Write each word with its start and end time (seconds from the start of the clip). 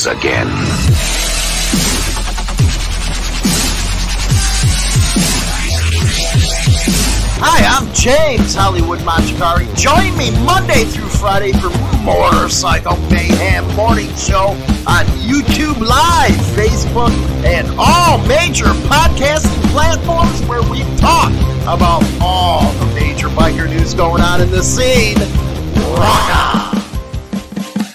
begins 0.00 0.06
again. 0.06 0.46
Hi, 7.42 7.64
I'm 7.64 7.92
James 7.94 8.54
Hollywood 8.54 9.00
Machikari. 9.00 9.66
Join 9.76 10.16
me 10.16 10.30
Monday 10.44 10.84
through 10.84 11.08
Friday 11.08 11.52
for 11.52 11.70
Motorcycle 12.04 12.96
Mayhem 13.10 13.66
Morning 13.76 14.14
Show 14.16 14.48
on 14.86 15.04
YouTube 15.16 15.80
Live, 15.80 16.36
Facebook, 16.54 17.12
and 17.44 17.66
all 17.78 18.18
major 18.26 18.66
podcasting 18.88 19.70
platforms 19.72 20.42
where 20.46 20.62
we 20.70 20.80
talk 20.96 21.32
about 21.62 22.04
all 22.20 22.70
the 22.72 22.86
major 22.94 23.28
biker 23.28 23.68
news 23.68 23.94
going 23.94 24.22
on 24.22 24.40
in 24.40 24.50
the 24.50 24.62
scene. 24.62 25.16
Rock 25.96 26.74
on! 26.74 26.79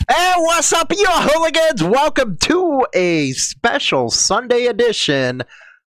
Hey, 0.07 0.33
what's 0.37 0.71
up, 0.71 0.91
you 0.91 1.03
hooligans? 1.09 1.83
Welcome 1.83 2.37
to 2.41 2.85
a 2.93 3.31
special 3.31 4.11
Sunday 4.11 4.67
edition 4.67 5.41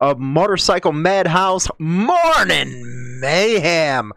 of 0.02 0.20
Motorcycle 0.20 0.91
Madhouse 0.91 1.70
Morning 1.80 3.22
Mayhem. 3.22 4.12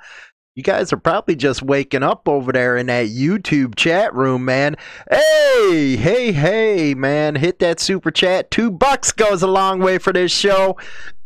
You 0.57 0.65
guys 0.65 0.93
are 0.93 0.97
probably 0.97 1.37
just 1.37 1.63
waking 1.63 2.03
up 2.03 2.29
over 2.29 2.51
there 2.51 2.77
in 2.77 2.87
that 2.87 3.07
YouTube 3.07 3.77
chat 3.77 4.13
room, 4.13 4.45
man. 4.45 4.75
Hey, 5.09 5.95
hey, 5.95 6.33
hey, 6.33 6.95
man. 6.95 7.37
Hit 7.37 7.61
that 7.61 7.79
super 7.79 8.11
chat. 8.11 8.51
Two 8.51 8.73
bucks 8.73 9.13
goes 9.13 9.45
a 9.45 9.47
long 9.47 9.79
way 9.79 9.99
for 9.99 10.13
this 10.13 10.33
show. 10.33 10.77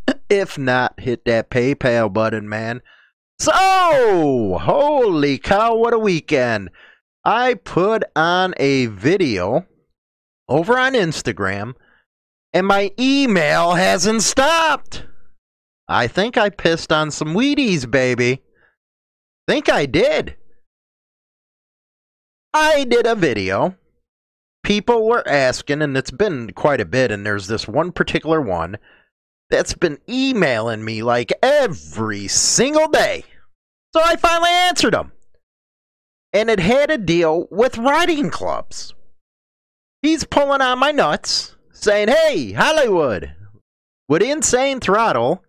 If 0.29 0.59
not, 0.59 1.01
hit 1.01 1.25
that 1.25 1.49
PayPal 1.49 2.13
button, 2.13 2.49
man. 2.51 2.83
So, 3.39 4.59
holy 4.61 5.39
cow, 5.39 5.75
what 5.75 5.95
a 5.95 5.99
weekend. 5.99 6.69
I 7.29 7.57
put 7.57 8.05
on 8.17 8.55
a 8.57 8.87
video 8.87 9.67
over 10.49 10.79
on 10.79 10.95
Instagram 10.95 11.75
and 12.55 12.67
my 12.67 12.91
email 12.99 13.75
hasn't 13.75 14.23
stopped. 14.23 15.05
I 15.87 16.07
think 16.07 16.39
I 16.39 16.49
pissed 16.49 16.91
on 16.91 17.11
some 17.11 17.35
Wheaties, 17.35 17.91
baby. 17.91 18.45
Think 19.47 19.69
I 19.69 19.85
did. 19.85 20.37
I 22.55 22.85
did 22.85 23.07
a 23.07 23.15
video. 23.15 23.77
People 24.65 25.07
were 25.07 25.29
asking, 25.29 25.83
and 25.83 25.99
it's 25.99 26.11
been 26.11 26.53
quite 26.55 26.81
a 26.81 26.87
bit, 26.87 27.11
and 27.11 27.27
there's 27.27 27.47
this 27.47 27.69
one 27.69 27.93
particular 27.93 28.41
one 28.41 28.79
that's 29.51 29.75
been 29.75 29.99
emailing 30.09 30.83
me 30.83 31.03
like 31.03 31.35
every 31.43 32.27
single 32.27 32.89
day. 32.89 33.23
So 33.95 34.01
I 34.03 34.17
finally 34.17 34.51
answered 34.51 34.95
them. 34.95 35.13
And 36.33 36.51
it 36.51 36.61
had 36.61 36.91
a 36.91 36.99
deal 36.99 37.49
with 37.51 37.79
riding 37.79 38.31
clubs. 38.31 38.95
He's 40.03 40.25
pulling 40.25 40.61
on 40.61 40.79
my 40.79 40.93
nuts 40.93 41.57
saying, 41.73 42.09
Hey, 42.09 42.53
Hollywood, 42.53 43.33
would 44.09 44.23
Insane 44.23 44.81
Throttle 44.81 45.43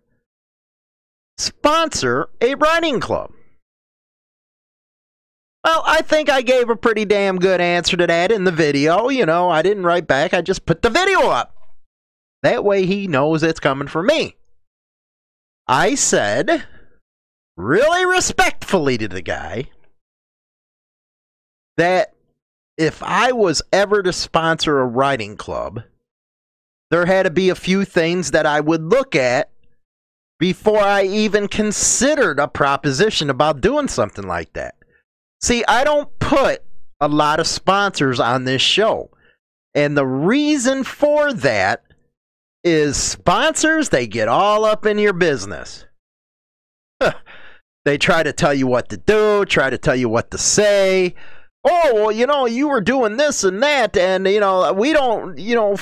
sponsor 1.38 2.28
a 2.40 2.54
riding 2.54 3.00
club? 3.00 3.32
Well, 5.64 5.82
I 5.84 6.00
think 6.00 6.30
I 6.30 6.40
gave 6.40 6.70
a 6.70 6.76
pretty 6.76 7.04
damn 7.04 7.38
good 7.38 7.60
answer 7.60 7.96
to 7.96 8.06
that 8.06 8.32
in 8.32 8.44
the 8.44 8.52
video. 8.52 9.10
You 9.10 9.26
know, 9.26 9.50
I 9.50 9.60
didn't 9.60 9.84
write 9.84 10.06
back, 10.06 10.32
I 10.32 10.40
just 10.40 10.64
put 10.64 10.82
the 10.82 10.90
video 10.90 11.28
up. 11.28 11.54
That 12.42 12.64
way 12.64 12.86
he 12.86 13.06
knows 13.06 13.42
it's 13.42 13.60
coming 13.60 13.88
from 13.88 14.06
me. 14.06 14.36
I 15.68 15.94
said, 15.94 16.64
really 17.56 18.06
respectfully 18.06 18.96
to 18.98 19.08
the 19.08 19.20
guy, 19.20 19.66
that 21.80 22.12
if 22.76 23.02
I 23.02 23.32
was 23.32 23.62
ever 23.72 24.02
to 24.02 24.12
sponsor 24.12 24.78
a 24.80 24.86
writing 24.86 25.36
club, 25.36 25.82
there 26.90 27.06
had 27.06 27.22
to 27.22 27.30
be 27.30 27.48
a 27.48 27.54
few 27.54 27.86
things 27.86 28.32
that 28.32 28.44
I 28.44 28.60
would 28.60 28.82
look 28.82 29.16
at 29.16 29.50
before 30.38 30.80
I 30.80 31.04
even 31.04 31.48
considered 31.48 32.38
a 32.38 32.48
proposition 32.48 33.30
about 33.30 33.62
doing 33.62 33.88
something 33.88 34.26
like 34.26 34.52
that. 34.52 34.74
See, 35.40 35.64
I 35.68 35.84
don't 35.84 36.18
put 36.18 36.62
a 37.00 37.08
lot 37.08 37.40
of 37.40 37.46
sponsors 37.46 38.20
on 38.20 38.44
this 38.44 38.62
show. 38.62 39.10
And 39.74 39.96
the 39.96 40.06
reason 40.06 40.84
for 40.84 41.32
that 41.32 41.82
is 42.62 42.98
sponsors, 42.98 43.88
they 43.88 44.06
get 44.06 44.28
all 44.28 44.66
up 44.66 44.84
in 44.84 44.98
your 44.98 45.14
business. 45.14 45.86
they 47.84 47.96
try 47.96 48.22
to 48.22 48.34
tell 48.34 48.52
you 48.52 48.66
what 48.66 48.90
to 48.90 48.98
do, 48.98 49.46
try 49.46 49.70
to 49.70 49.78
tell 49.78 49.96
you 49.96 50.10
what 50.10 50.30
to 50.32 50.38
say. 50.38 51.14
Oh, 51.64 51.90
well, 51.94 52.12
you 52.12 52.26
know, 52.26 52.46
you 52.46 52.68
were 52.68 52.80
doing 52.80 53.16
this 53.16 53.44
and 53.44 53.62
that, 53.62 53.96
and, 53.96 54.26
you 54.26 54.40
know, 54.40 54.72
we 54.72 54.92
don't, 54.92 55.38
you 55.38 55.54
know, 55.54 55.76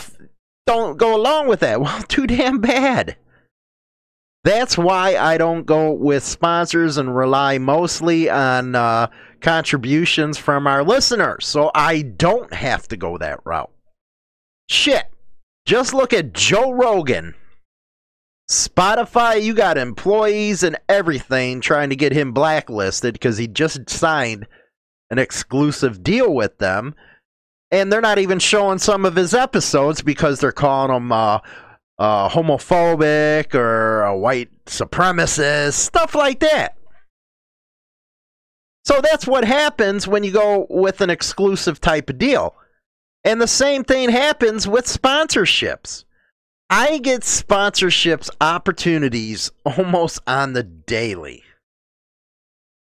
don't 0.66 0.98
go 0.98 1.16
along 1.16 1.48
with 1.48 1.60
that. 1.60 1.80
Well, 1.80 2.02
too 2.02 2.26
damn 2.26 2.60
bad. 2.60 3.16
That's 4.44 4.78
why 4.78 5.16
I 5.16 5.36
don't 5.36 5.66
go 5.66 5.92
with 5.92 6.24
sponsors 6.24 6.96
and 6.96 7.14
rely 7.14 7.58
mostly 7.58 8.30
on 8.30 8.74
uh, 8.74 9.08
contributions 9.40 10.38
from 10.38 10.66
our 10.66 10.82
listeners. 10.82 11.46
So 11.46 11.70
I 11.74 12.02
don't 12.02 12.52
have 12.52 12.88
to 12.88 12.96
go 12.96 13.18
that 13.18 13.40
route. 13.44 13.70
Shit. 14.68 15.04
Just 15.66 15.92
look 15.92 16.12
at 16.12 16.32
Joe 16.32 16.72
Rogan. 16.72 17.34
Spotify, 18.50 19.42
you 19.42 19.52
got 19.52 19.76
employees 19.76 20.62
and 20.62 20.78
everything 20.88 21.60
trying 21.60 21.90
to 21.90 21.96
get 21.96 22.12
him 22.12 22.32
blacklisted 22.32 23.12
because 23.12 23.36
he 23.36 23.46
just 23.46 23.90
signed 23.90 24.46
an 25.10 25.18
exclusive 25.18 26.02
deal 26.02 26.34
with 26.34 26.58
them 26.58 26.94
and 27.70 27.92
they're 27.92 28.00
not 28.00 28.18
even 28.18 28.38
showing 28.38 28.78
some 28.78 29.04
of 29.04 29.16
his 29.16 29.34
episodes 29.34 30.02
because 30.02 30.40
they're 30.40 30.52
calling 30.52 30.94
him 30.94 31.12
uh, 31.12 31.38
uh, 31.98 32.28
homophobic 32.28 33.54
or 33.54 34.02
a 34.04 34.16
white 34.16 34.50
supremacist, 34.66 35.74
stuff 35.74 36.14
like 36.14 36.40
that. 36.40 36.76
So 38.84 39.00
that's 39.02 39.26
what 39.26 39.44
happens 39.44 40.08
when 40.08 40.24
you 40.24 40.32
go 40.32 40.66
with 40.70 41.02
an 41.02 41.10
exclusive 41.10 41.80
type 41.80 42.08
of 42.08 42.16
deal. 42.16 42.54
And 43.24 43.40
the 43.40 43.48
same 43.48 43.84
thing 43.84 44.08
happens 44.08 44.66
with 44.66 44.86
sponsorships. 44.86 46.04
I 46.70 46.98
get 46.98 47.22
sponsorships 47.22 48.30
opportunities 48.40 49.50
almost 49.64 50.20
on 50.26 50.54
the 50.54 50.62
daily. 50.62 51.42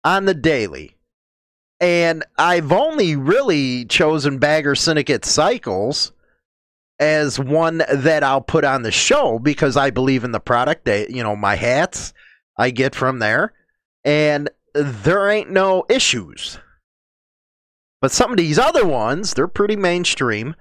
On 0.04 0.24
the 0.24 0.34
daily. 0.34 0.96
And 1.82 2.24
I've 2.38 2.70
only 2.70 3.16
really 3.16 3.84
chosen 3.86 4.38
Bagger 4.38 4.76
Syndicate 4.76 5.24
Cycles 5.24 6.12
as 7.00 7.40
one 7.40 7.82
that 7.92 8.22
I'll 8.22 8.40
put 8.40 8.64
on 8.64 8.82
the 8.82 8.92
show 8.92 9.40
because 9.40 9.76
I 9.76 9.90
believe 9.90 10.22
in 10.22 10.30
the 10.30 10.38
product. 10.38 10.84
They, 10.84 11.08
you 11.08 11.24
know, 11.24 11.34
my 11.34 11.56
hats 11.56 12.14
I 12.56 12.70
get 12.70 12.94
from 12.94 13.18
there, 13.18 13.52
and 14.04 14.48
there 14.74 15.28
ain't 15.28 15.50
no 15.50 15.84
issues. 15.88 16.58
But 18.00 18.12
some 18.12 18.30
of 18.30 18.36
these 18.36 18.60
other 18.60 18.86
ones, 18.86 19.34
they're 19.34 19.48
pretty 19.48 19.74
mainstream. 19.74 20.54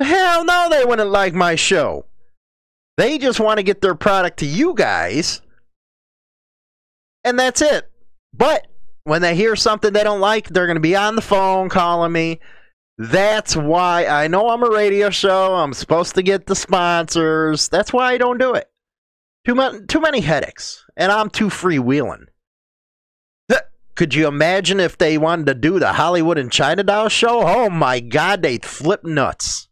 Hell 0.00 0.44
no, 0.44 0.68
they 0.70 0.84
wouldn't 0.84 1.10
like 1.10 1.34
my 1.34 1.56
show. 1.56 2.06
They 2.96 3.18
just 3.18 3.40
want 3.40 3.58
to 3.58 3.64
get 3.64 3.80
their 3.80 3.96
product 3.96 4.38
to 4.38 4.46
you 4.46 4.74
guys, 4.74 5.42
and 7.24 7.36
that's 7.36 7.60
it. 7.60 7.90
But 8.32 8.67
when 9.08 9.22
they 9.22 9.34
hear 9.34 9.56
something 9.56 9.92
they 9.92 10.04
don't 10.04 10.20
like, 10.20 10.48
they're 10.48 10.66
going 10.66 10.76
to 10.76 10.80
be 10.80 10.94
on 10.94 11.16
the 11.16 11.22
phone 11.22 11.68
calling 11.68 12.12
me. 12.12 12.40
That's 12.98 13.56
why 13.56 14.06
I 14.06 14.28
know 14.28 14.50
I'm 14.50 14.62
a 14.62 14.70
radio 14.70 15.08
show. 15.08 15.54
I'm 15.54 15.72
supposed 15.72 16.14
to 16.16 16.22
get 16.22 16.46
the 16.46 16.54
sponsors. 16.54 17.68
That's 17.68 17.92
why 17.92 18.12
I 18.12 18.18
don't 18.18 18.38
do 18.38 18.54
it. 18.54 18.68
Too, 19.46 19.54
much, 19.54 19.86
too 19.86 20.00
many 20.00 20.20
headaches, 20.20 20.84
and 20.96 21.10
I'm 21.10 21.30
too 21.30 21.46
freewheeling. 21.46 22.26
Could 23.94 24.14
you 24.14 24.26
imagine 24.26 24.78
if 24.78 24.98
they 24.98 25.16
wanted 25.16 25.46
to 25.46 25.54
do 25.54 25.78
the 25.78 25.94
Hollywood 25.94 26.36
and 26.36 26.52
China 26.52 26.82
Doll 26.82 27.08
show? 27.08 27.46
Oh 27.46 27.70
my 27.70 28.00
God, 28.00 28.42
they'd 28.42 28.64
flip 28.64 29.04
nuts 29.04 29.68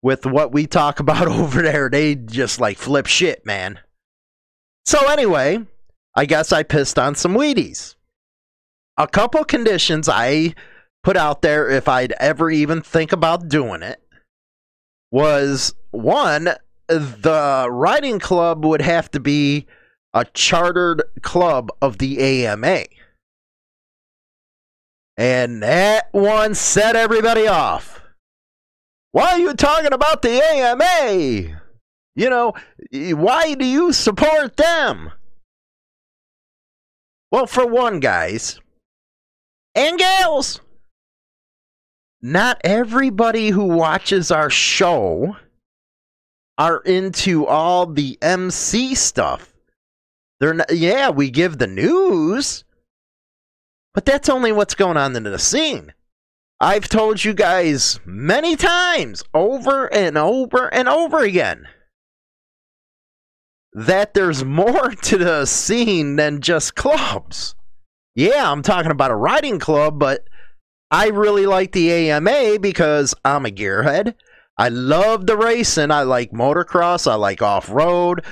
with 0.00 0.24
what 0.24 0.52
we 0.52 0.66
talk 0.66 1.00
about 1.00 1.28
over 1.28 1.60
there. 1.60 1.90
They 1.90 2.14
just 2.14 2.60
like 2.60 2.78
flip 2.78 3.06
shit, 3.06 3.44
man. 3.44 3.80
So 4.86 5.10
anyway, 5.10 5.66
I 6.16 6.24
guess 6.24 6.52
I 6.52 6.62
pissed 6.62 6.98
on 6.98 7.14
some 7.14 7.34
Wheaties 7.34 7.96
a 8.96 9.06
couple 9.06 9.44
conditions 9.44 10.08
I 10.08 10.54
put 11.02 11.16
out 11.16 11.42
there 11.42 11.68
if 11.68 11.88
I'd 11.88 12.12
ever 12.12 12.50
even 12.50 12.82
think 12.82 13.12
about 13.12 13.48
doing 13.48 13.82
it 13.82 14.00
was 15.10 15.74
one, 15.90 16.50
the 16.88 17.66
riding 17.70 18.18
club 18.18 18.64
would 18.64 18.82
have 18.82 19.10
to 19.12 19.20
be 19.20 19.66
a 20.14 20.24
chartered 20.26 21.02
club 21.22 21.70
of 21.80 21.98
the 21.98 22.18
AMA. 22.20 22.84
And 25.16 25.62
that 25.62 26.08
one 26.12 26.54
set 26.54 26.96
everybody 26.96 27.46
off. 27.46 28.00
Why 29.12 29.32
are 29.32 29.38
you 29.38 29.54
talking 29.54 29.92
about 29.92 30.22
the 30.22 30.42
AMA? 30.42 31.60
You 32.14 32.30
know, 32.30 32.54
why 32.90 33.54
do 33.54 33.64
you 33.64 33.92
support 33.92 34.56
them? 34.56 35.12
Well, 37.30 37.46
for 37.46 37.66
one, 37.66 38.00
guys, 38.00 38.60
and 39.74 39.98
gals. 39.98 40.60
not 42.20 42.60
everybody 42.62 43.50
who 43.50 43.64
watches 43.64 44.30
our 44.30 44.48
show 44.50 45.36
are 46.58 46.78
into 46.80 47.46
all 47.46 47.86
the 47.86 48.16
MC 48.22 48.94
stuff. 48.94 49.52
They're 50.38 50.54
not, 50.54 50.74
yeah, 50.74 51.10
we 51.10 51.30
give 51.30 51.58
the 51.58 51.66
news, 51.66 52.64
but 53.94 54.04
that's 54.04 54.28
only 54.28 54.52
what's 54.52 54.74
going 54.74 54.96
on 54.96 55.16
in 55.16 55.24
the 55.24 55.38
scene. 55.38 55.92
I've 56.60 56.88
told 56.88 57.24
you 57.24 57.34
guys 57.34 57.98
many 58.04 58.54
times, 58.54 59.24
over 59.34 59.92
and 59.92 60.16
over 60.16 60.72
and 60.72 60.88
over 60.88 61.18
again, 61.18 61.66
that 63.72 64.14
there's 64.14 64.44
more 64.44 64.90
to 64.90 65.18
the 65.18 65.46
scene 65.46 66.16
than 66.16 66.40
just 66.40 66.76
clubs. 66.76 67.56
Yeah, 68.14 68.50
I'm 68.50 68.62
talking 68.62 68.90
about 68.90 69.10
a 69.10 69.16
riding 69.16 69.58
club, 69.58 69.98
but 69.98 70.28
I 70.90 71.08
really 71.08 71.46
like 71.46 71.72
the 71.72 71.90
AMA 71.90 72.58
because 72.60 73.14
I'm 73.24 73.46
a 73.46 73.50
gearhead. 73.50 74.14
I 74.58 74.68
love 74.68 75.26
the 75.26 75.36
racing. 75.36 75.90
I 75.90 76.02
like 76.02 76.30
motocross. 76.32 77.10
I 77.10 77.14
like 77.14 77.40
off 77.40 77.70
road. 77.70 78.22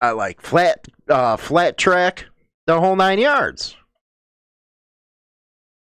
I 0.00 0.10
like 0.10 0.40
flat 0.42 0.86
uh, 1.08 1.36
flat 1.36 1.78
track. 1.78 2.26
The 2.66 2.80
whole 2.80 2.96
nine 2.96 3.18
yards. 3.18 3.76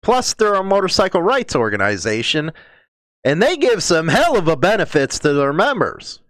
Plus, 0.01 0.33
they're 0.33 0.53
a 0.53 0.63
motorcycle 0.63 1.21
rights 1.21 1.53
organization, 1.53 2.51
and 3.25 3.43
they 3.43 3.57
give 3.57 3.83
some 3.83 4.07
hell 4.07 4.37
of 4.37 4.47
a 4.47 4.55
benefits 4.55 5.19
to 5.19 5.33
their 5.33 5.51
members. 5.51 6.21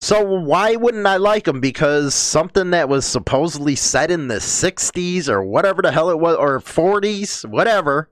So 0.00 0.22
why 0.22 0.76
wouldn't 0.76 1.06
I 1.06 1.16
like 1.16 1.44
them? 1.44 1.60
Because 1.60 2.14
something 2.14 2.70
that 2.70 2.88
was 2.88 3.06
supposedly 3.06 3.74
set 3.74 4.10
in 4.10 4.28
the 4.28 4.36
60s 4.36 5.28
or 5.28 5.42
whatever 5.42 5.82
the 5.82 5.92
hell 5.92 6.10
it 6.10 6.18
was, 6.18 6.36
or 6.36 6.60
40s, 6.60 7.48
whatever 7.48 8.10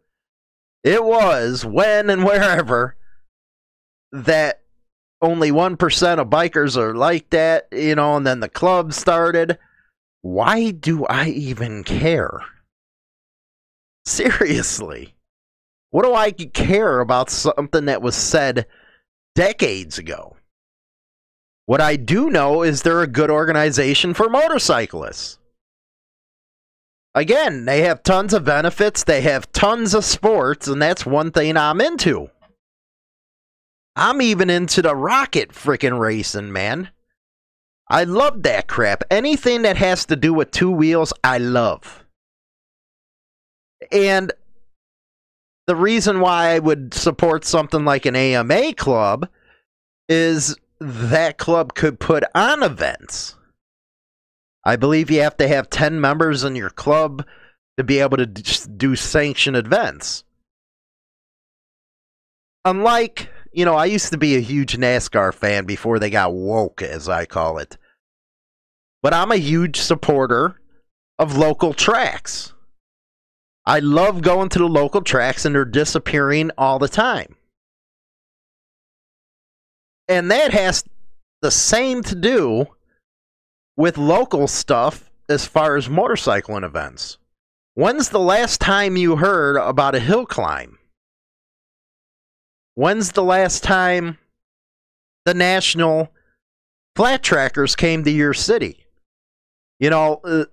it 0.83 1.05
was, 1.05 1.65
when 1.65 2.11
and 2.11 2.25
wherever, 2.25 2.97
that 4.13 4.63
only 5.21 5.51
1% 5.51 6.19
of 6.19 6.29
bikers 6.29 6.77
are 6.77 6.95
like 6.95 7.31
that, 7.31 7.69
you 7.73 7.95
know, 7.95 8.17
and 8.17 8.27
then 8.27 8.41
the 8.41 8.49
club 8.49 8.93
started. 8.93 9.59
Why 10.23 10.71
do 10.71 11.05
I 11.07 11.29
even 11.29 11.85
care? 11.85 12.41
Seriously. 14.07 15.15
What 15.91 16.05
do 16.05 16.15
I 16.15 16.33
care 16.33 17.01
about 17.01 17.31
something 17.31 17.85
that 17.85 18.03
was 18.03 18.17
said 18.17 18.67
decades 19.35 19.99
ago? 19.99 20.37
What 21.67 21.81
I 21.81 21.97
do 21.97 22.29
know 22.29 22.63
is 22.63 22.83
they're 22.83 23.03
a 23.03 23.07
good 23.07 23.31
organization 23.31 24.13
for 24.13 24.29
motorcyclists. 24.29 25.39
Again, 27.15 27.65
they 27.65 27.83
have 27.83 28.03
tons 28.03 28.35
of 28.35 28.45
benefits, 28.45 29.05
they 29.05 29.21
have 29.23 29.51
tons 29.53 29.95
of 29.95 30.05
sports, 30.05 30.67
and 30.67 30.83
that's 30.83 31.07
one 31.07 31.31
thing 31.31 31.57
I'm 31.57 31.81
into. 31.81 32.31
I'm 33.97 34.21
even 34.21 34.51
into 34.51 34.83
the 34.83 34.97
rocket 34.97 35.51
freaking 35.51 35.99
racing, 35.99 36.53
man. 36.53 36.91
I 37.89 38.05
love 38.05 38.43
that 38.43 38.67
crap. 38.67 39.05
Anything 39.11 39.63
that 39.63 39.77
has 39.77 40.07
to 40.07 40.17
do 40.17 40.35
with 40.35 40.51
two 40.51 40.71
wheels, 40.71 41.13
I 41.23 41.39
love. 41.39 42.05
And 43.93 44.33
the 45.67 45.77
reason 45.77 46.21
why 46.21 46.49
I 46.49 46.59
would 46.59 46.93
support 46.93 47.45
something 47.45 47.85
like 47.85 48.07
an 48.07 48.17
AMA 48.17 48.75
club 48.75 49.29
is 50.09 50.57
that 50.85 51.39
club 51.39 51.75
could 51.75 51.99
put 51.99 52.25
on 52.35 52.63
events. 52.63 53.37
I 54.65 54.77
believe 54.77 55.11
you 55.11 55.23
have 55.23 55.37
to 55.39 55.49
have 55.49 55.71
10 55.71 56.01
members 56.01 56.45
in 56.45 56.57
your 56.57 56.71
club 56.71 57.25
to 57.77 57.85
be 57.85 57.99
able 58.01 58.17
to 58.17 58.27
do 58.27 58.97
sanctioned 58.97 59.57
events. 59.57 60.25
Unlike, 62.65 63.31
you 63.53 63.65
know, 63.65 63.75
I 63.75 63.87
used 63.87 64.11
to 64.13 64.19
be 64.19 64.37
a 64.37 64.41
huge 64.41 64.77
NASCAR 64.77 65.35
fan 65.35 65.65
before 65.65 65.99
they 65.99 66.11
got 66.11 66.33
woke, 66.33 66.81
as 66.83 67.09
I 67.09 67.27
call 67.27 67.59
it. 67.59 67.77
But 69.03 69.13
I'm 69.13 69.31
a 69.31 69.37
huge 69.37 69.81
supporter 69.81 70.61
of 71.19 71.37
local 71.37 71.75
tracks. 71.75 72.55
I 73.67 73.79
love 73.81 74.23
going 74.23 74.49
to 74.51 74.59
the 74.59 74.69
local 74.69 75.03
tracks 75.03 75.45
and 75.45 75.55
they're 75.55 75.65
disappearing 75.65 76.51
all 76.57 76.79
the 76.79 76.89
time. 76.89 77.37
And 80.09 80.31
that 80.31 80.53
has 80.53 80.85
the 81.43 81.51
same 81.51 82.03
to 82.05 82.15
do 82.15 82.67
with 83.77 83.99
local 83.99 84.47
stuff 84.47 85.11
as 85.29 85.47
far 85.47 85.77
as 85.77 85.89
motorcycling 85.89 86.65
events. 86.65 87.19
When's 87.75 88.11
the 88.11 88.21
last 88.21 88.61
time 88.61 88.97
you 88.97 89.17
heard 89.17 89.57
about 89.57 89.95
a 89.95 90.01
hill 90.01 90.27
climb? 90.27 90.79
When's 92.75 93.13
the 93.13 93.25
last 93.25 93.63
time 93.63 94.19
the 95.25 95.35
national 95.35 96.11
flat 96.97 97.23
trackers 97.23 97.75
came 97.75 98.05
to 98.05 98.11
your 98.11 98.35
city? 98.35 98.85
You 99.81 99.91
know, 99.91 100.21
uh, 100.25 100.45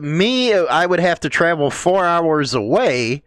me, 0.00 0.52
I 0.54 0.84
would 0.86 1.00
have 1.00 1.20
to 1.20 1.28
travel 1.28 1.70
four 1.70 2.04
hours 2.04 2.54
away 2.54 3.22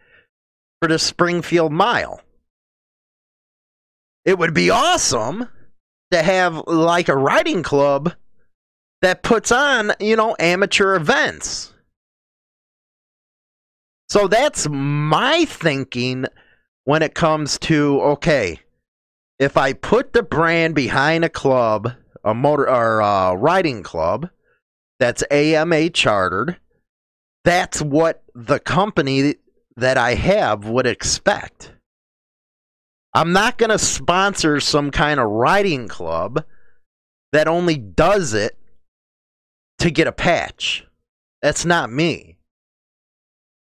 for 0.80 0.88
the 0.88 0.98
Springfield 0.98 1.72
Mile. 1.72 2.20
It 4.24 4.38
would 4.38 4.54
be 4.54 4.70
awesome 4.70 5.48
to 6.12 6.22
have 6.22 6.62
like 6.66 7.08
a 7.08 7.16
riding 7.16 7.62
club 7.62 8.14
that 9.02 9.22
puts 9.22 9.50
on, 9.50 9.92
you 9.98 10.16
know, 10.16 10.36
amateur 10.38 10.94
events. 10.94 11.72
So 14.08 14.28
that's 14.28 14.68
my 14.70 15.44
thinking 15.46 16.26
when 16.84 17.02
it 17.02 17.14
comes 17.14 17.58
to 17.60 18.00
okay, 18.02 18.60
if 19.38 19.56
I 19.56 19.72
put 19.72 20.12
the 20.12 20.22
brand 20.22 20.74
behind 20.74 21.24
a 21.24 21.28
club, 21.28 21.92
a 22.24 22.34
motor 22.34 22.68
or 22.68 23.02
uh, 23.02 23.30
a 23.30 23.36
riding 23.36 23.82
club 23.82 24.28
that's 25.00 25.24
AMA 25.30 25.90
chartered, 25.90 26.58
that's 27.44 27.82
what 27.82 28.22
the 28.34 28.60
company 28.60 29.36
that 29.76 29.96
I 29.96 30.14
have 30.14 30.66
would 30.66 30.86
expect. 30.86 31.72
I'm 33.14 33.32
not 33.32 33.58
going 33.58 33.70
to 33.70 33.78
sponsor 33.78 34.58
some 34.60 34.90
kind 34.90 35.20
of 35.20 35.28
riding 35.28 35.86
club 35.88 36.44
that 37.32 37.48
only 37.48 37.76
does 37.76 38.32
it 38.32 38.56
to 39.78 39.90
get 39.90 40.06
a 40.06 40.12
patch. 40.12 40.86
That's 41.42 41.64
not 41.64 41.92
me. 41.92 42.38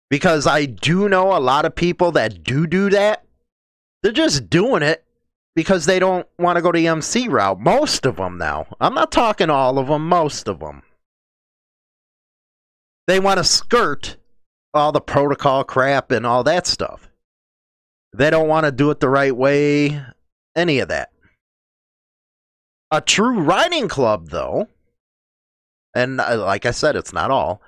Because 0.09 0.47
I 0.47 0.67
do 0.67 1.09
know 1.09 1.37
a 1.37 1.41
lot 1.41 1.65
of 1.65 1.75
people 1.75 2.12
that 2.12 2.44
do 2.44 2.67
do 2.67 2.91
that. 2.91 3.25
They're 4.03 4.12
just 4.12 4.49
doing 4.49 4.83
it 4.83 5.05
because 5.56 5.87
they 5.87 5.99
don't 5.99 6.29
want 6.38 6.56
to 6.56 6.62
go 6.62 6.71
the 6.71 6.87
MC 6.87 7.29
route. 7.29 7.59
Most 7.59 8.07
of 8.07 8.16
them 8.16 8.38
now. 8.38 8.66
I'm 8.81 8.95
not 8.95 9.11
talking 9.11 9.50
all 9.50 9.78
of 9.78 9.88
them, 9.88 10.09
most 10.09 10.49
of 10.49 10.61
them. 10.61 10.83
They 13.07 13.19
want 13.19 13.38
to 13.38 13.45
skirt 13.45 14.16
all 14.75 14.93
the 14.93 15.00
protocol 15.00 15.64
crap 15.64 16.11
and 16.11 16.26
all 16.26 16.45
that 16.45 16.66
stuff. 16.66 17.06
They 18.16 18.30
don't 18.30 18.49
want 18.49 18.64
to 18.64 18.73
do 18.73 18.90
it 18.90 19.00
the 19.00 19.11
right 19.11 19.37
way, 19.37 20.00
any 20.56 20.78
of 20.78 20.88
that. 20.88 21.11
A 22.90 23.02
true 23.02 23.40
riding 23.40 23.88
club, 23.88 24.30
though, 24.30 24.68
and 25.94 26.20
uh, 26.20 26.42
like 26.42 26.64
I 26.64 26.70
said, 26.70 26.96
it's 26.96 27.12
not 27.12 27.30
all, 27.30 27.61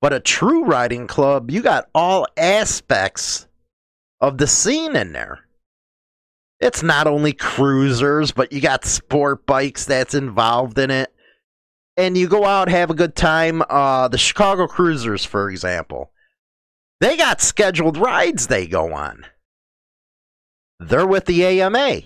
but 0.00 0.12
a 0.12 0.20
true 0.20 0.64
riding 0.64 1.08
club, 1.08 1.50
you 1.50 1.60
got 1.60 1.88
all 1.92 2.26
aspects 2.36 3.48
of 4.20 4.38
the 4.38 4.46
scene 4.46 4.94
in 4.94 5.12
there. 5.12 5.40
It's 6.60 6.84
not 6.84 7.08
only 7.08 7.32
cruisers, 7.32 8.30
but 8.30 8.52
you 8.52 8.60
got 8.60 8.84
sport 8.84 9.44
bikes 9.44 9.84
that's 9.86 10.14
involved 10.14 10.78
in 10.78 10.92
it. 10.92 11.12
And 11.96 12.16
you 12.16 12.28
go 12.28 12.44
out, 12.44 12.68
have 12.68 12.90
a 12.90 12.94
good 12.94 13.16
time. 13.16 13.62
Uh, 13.68 14.06
the 14.06 14.18
Chicago 14.18 14.68
Cruisers, 14.68 15.24
for 15.24 15.50
example, 15.50 16.12
they 17.02 17.18
got 17.18 17.42
scheduled 17.42 17.98
rides 17.98 18.46
they 18.46 18.66
go 18.66 18.94
on 18.94 19.26
they're 20.88 21.06
with 21.06 21.26
the 21.26 21.44
AMA. 21.44 22.02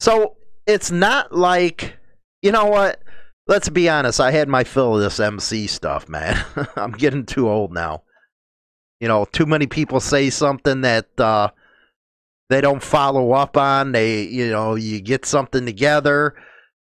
So 0.00 0.36
it's 0.66 0.90
not 0.90 1.32
like, 1.32 1.96
you 2.42 2.52
know 2.52 2.66
what? 2.66 3.02
Let's 3.46 3.68
be 3.68 3.88
honest. 3.88 4.20
I 4.20 4.30
had 4.30 4.48
my 4.48 4.64
fill 4.64 4.96
of 4.96 5.02
this 5.02 5.20
MC 5.20 5.66
stuff, 5.66 6.08
man. 6.08 6.42
I'm 6.76 6.92
getting 6.92 7.26
too 7.26 7.48
old 7.48 7.72
now. 7.72 8.04
You 9.00 9.08
know, 9.08 9.24
too 9.24 9.46
many 9.46 9.66
people 9.66 10.00
say 10.00 10.30
something 10.30 10.82
that 10.82 11.08
uh, 11.18 11.50
they 12.48 12.60
don't 12.60 12.82
follow 12.82 13.32
up 13.32 13.56
on. 13.56 13.92
They, 13.92 14.22
you 14.22 14.50
know, 14.50 14.74
you 14.74 15.00
get 15.00 15.24
something 15.24 15.66
together. 15.66 16.34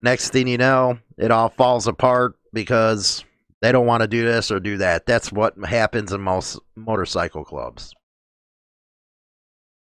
Next 0.02 0.30
thing 0.30 0.48
you 0.48 0.58
know, 0.58 0.98
it 1.18 1.30
all 1.30 1.50
falls 1.50 1.86
apart 1.86 2.36
because 2.52 3.24
they 3.62 3.72
don't 3.72 3.86
want 3.86 4.02
to 4.02 4.08
do 4.08 4.24
this 4.24 4.50
or 4.50 4.60
do 4.60 4.78
that. 4.78 5.06
That's 5.06 5.32
what 5.32 5.54
happens 5.64 6.12
in 6.12 6.20
most 6.20 6.58
motorcycle 6.76 7.44
clubs. 7.44 7.94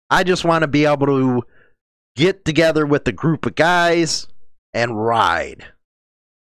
I 0.10 0.24
just 0.24 0.44
want 0.44 0.64
to 0.64 0.68
be 0.68 0.86
able 0.86 1.08
to 1.08 1.44
get 2.16 2.44
together 2.44 2.86
with 2.86 3.08
a 3.08 3.14
group 3.14 3.46
of 3.46 3.56
guys 3.56 4.28
and 4.74 5.02
ride. 5.02 5.66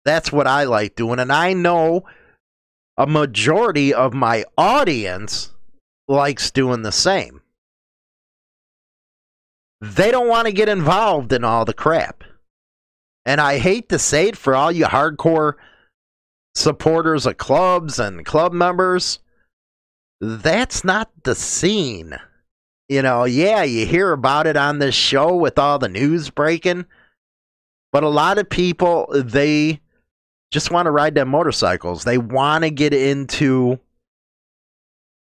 That's 0.04 0.30
what 0.30 0.46
I 0.46 0.64
like 0.64 0.94
doing. 0.96 1.18
And 1.18 1.32
I 1.32 1.52
know 1.54 2.04
a 2.96 3.06
majority 3.06 3.92
of 3.92 4.14
my 4.14 4.44
audience 4.56 5.52
likes 6.06 6.50
doing 6.50 6.82
the 6.82 6.92
same. 6.92 7.42
they 9.80 10.10
don't 10.10 10.28
want 10.28 10.46
to 10.46 10.52
get 10.52 10.68
involved 10.68 11.32
in 11.32 11.44
all 11.44 11.64
the 11.64 11.74
crap. 11.74 12.24
And 13.24 13.40
I 13.40 13.58
hate 13.58 13.88
to 13.90 13.98
say 13.98 14.28
it 14.28 14.36
for 14.36 14.54
all 14.54 14.72
you 14.72 14.86
hardcore 14.86 15.54
supporters 16.58 17.26
of 17.26 17.36
clubs 17.36 17.98
and 17.98 18.24
club 18.26 18.52
members, 18.52 19.20
that's 20.20 20.84
not 20.84 21.10
the 21.24 21.34
scene. 21.34 22.16
You 22.88 23.02
know, 23.02 23.24
yeah, 23.24 23.62
you 23.62 23.86
hear 23.86 24.12
about 24.12 24.46
it 24.46 24.56
on 24.56 24.78
this 24.78 24.94
show 24.94 25.36
with 25.36 25.58
all 25.58 25.78
the 25.78 25.88
news 25.88 26.30
breaking, 26.30 26.86
but 27.92 28.02
a 28.02 28.08
lot 28.08 28.38
of 28.38 28.48
people, 28.48 29.06
they 29.12 29.80
just 30.50 30.70
want 30.70 30.86
to 30.86 30.90
ride 30.90 31.14
their 31.14 31.26
motorcycles. 31.26 32.04
They 32.04 32.18
want 32.18 32.64
to 32.64 32.70
get 32.70 32.94
into 32.94 33.78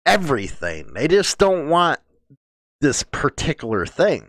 everything. 0.05 0.94
They 0.94 1.08
just 1.08 1.38
don't 1.38 1.70
want 1.70 2.00
this 2.82 3.03
particular 3.03 3.86
thing. 3.86 4.27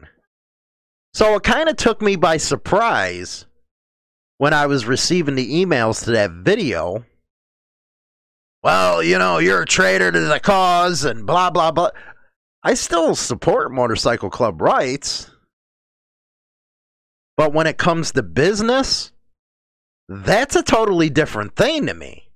So 1.15 1.35
it 1.35 1.43
kind 1.43 1.69
of 1.69 1.77
took 1.77 2.01
me 2.01 2.17
by 2.17 2.37
surprise 2.37 3.46
when 4.39 4.53
I 4.53 4.67
was 4.67 4.87
receiving 4.87 5.35
the 5.35 5.65
emails 5.65 6.05
to 6.05 6.11
that 6.13 6.31
video. 6.31 7.05
Well, 8.63 9.03
you 9.03 9.19
know, 9.19 9.39
you're 9.39 9.63
a 9.63 9.67
traitor 9.67 10.11
to 10.11 10.21
the 10.21 10.41
cause 10.41 11.05
and 11.05 11.27
blah, 11.27 11.51
blah, 11.51 11.71
blah. 11.71 11.91
I 12.63 12.75
still 12.75 13.15
support 13.15 13.73
motorcycle 13.73 14.31
club 14.31 14.61
rights. 14.61 15.31
But 17.37 17.53
when 17.53 17.67
it 17.67 17.79
comes 17.79 18.13
to 18.13 18.23
business, 18.23 19.13
that's 20.09 20.57
a 20.57 20.63
totally 20.63 21.11
different 21.11 21.55
thing 21.55 21.87
to 21.87 21.95
me. 21.95 22.31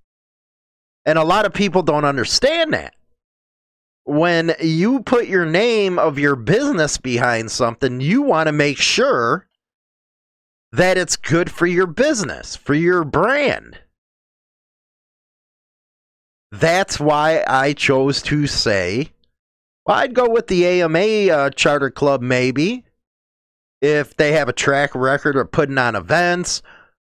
And 1.04 1.18
a 1.18 1.24
lot 1.24 1.46
of 1.46 1.54
people 1.54 1.82
don't 1.82 2.04
understand 2.04 2.74
that. 2.74 2.94
When 4.04 4.54
you 4.60 5.00
put 5.00 5.26
your 5.26 5.46
name 5.46 5.98
of 5.98 6.18
your 6.18 6.36
business 6.36 6.98
behind 6.98 7.50
something, 7.50 8.00
you 8.00 8.22
want 8.22 8.46
to 8.46 8.52
make 8.52 8.78
sure 8.78 9.46
that 10.72 10.96
it's 10.96 11.16
good 11.16 11.50
for 11.50 11.66
your 11.66 11.86
business, 11.86 12.56
for 12.56 12.74
your 12.74 13.04
brand. 13.04 13.78
That's 16.52 16.98
why 16.98 17.44
I 17.46 17.72
chose 17.72 18.22
to 18.22 18.46
say, 18.46 19.12
well, 19.86 19.98
I'd 19.98 20.14
go 20.14 20.28
with 20.28 20.48
the 20.48 20.66
AMA 20.66 21.32
uh, 21.32 21.50
Charter 21.50 21.90
Club 21.90 22.22
maybe 22.22 22.84
if 23.80 24.16
they 24.16 24.32
have 24.32 24.48
a 24.48 24.52
track 24.52 24.94
record 24.94 25.36
of 25.36 25.50
putting 25.50 25.78
on 25.78 25.96
events 25.96 26.62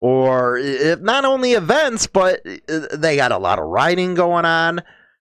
or 0.01 0.57
if 0.57 0.99
not 0.99 1.25
only 1.25 1.53
events, 1.53 2.07
but 2.07 2.41
they 2.67 3.15
got 3.15 3.31
a 3.31 3.37
lot 3.37 3.59
of 3.59 3.65
writing 3.65 4.13
going 4.15 4.45
on. 4.45 4.81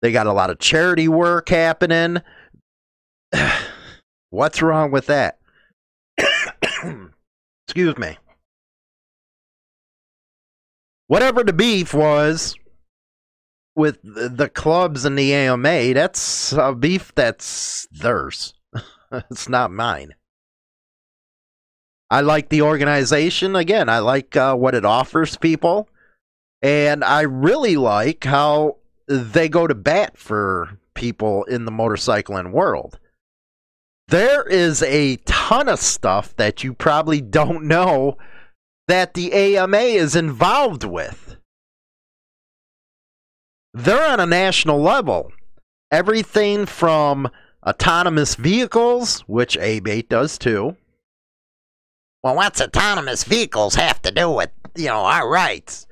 They 0.03 0.11
got 0.13 0.27
a 0.27 0.33
lot 0.33 0.51
of 0.51 0.59
charity 0.59 1.09
work 1.09 1.49
happening. 1.49 2.19
What's 4.31 4.63
wrong 4.63 4.91
with 4.91 5.07
that? 5.07 5.39
Excuse 7.75 7.99
me. 7.99 8.17
Whatever 11.09 11.43
the 11.43 11.53
beef 11.53 11.93
was 11.93 12.55
with 13.75 13.99
the 14.05 14.49
clubs 14.49 15.05
and 15.05 15.19
the 15.19 15.35
AMA, 15.35 15.93
that's 15.95 16.53
a 16.53 16.73
beef 16.73 17.13
that's 17.17 17.89
theirs. 17.91 18.55
it's 19.13 19.49
not 19.49 19.73
mine. 19.73 20.15
I 22.13 22.21
like 22.21 22.49
the 22.49 22.63
organization. 22.63 23.57
Again, 23.57 23.89
I 23.89 23.99
like 23.99 24.37
uh, 24.37 24.55
what 24.55 24.77
it 24.77 24.85
offers 24.85 25.37
people. 25.37 25.89
And 26.63 27.03
I 27.03 27.23
really 27.23 27.75
like 27.75 28.23
how 28.23 28.77
they 29.09 29.49
go 29.49 29.67
to 29.67 29.75
bat 29.75 30.17
for 30.17 30.79
people 30.95 31.43
in 31.43 31.65
the 31.65 31.73
motorcycling 31.73 32.53
world. 32.53 33.01
There 34.15 34.45
is 34.45 34.81
a 34.85 35.17
ton 35.25 35.69
of 35.69 35.81
stuff 35.81 36.37
that 36.37 36.63
you 36.63 36.73
probably 36.73 37.21
don't 37.21 37.65
know 37.65 38.17
that 38.87 39.15
the 39.15 39.33
AMA 39.33 39.77
is 39.77 40.15
involved 40.15 40.85
with. 40.85 41.37
They're 43.73 44.09
on 44.09 44.21
a 44.21 44.27
national 44.27 44.81
level. 44.81 45.33
Everything 45.91 46.65
from 46.65 47.29
autonomous 47.67 48.37
vehicles, 48.37 49.23
which 49.23 49.57
ABATE 49.59 50.09
does 50.09 50.39
too. 50.39 50.77
Well, 52.23 52.37
what's 52.37 52.61
autonomous 52.61 53.25
vehicles 53.25 53.75
have 53.75 54.01
to 54.03 54.13
do 54.13 54.31
with, 54.31 54.51
you 54.77 54.87
know, 54.87 55.07
our 55.07 55.29
rights? 55.29 55.89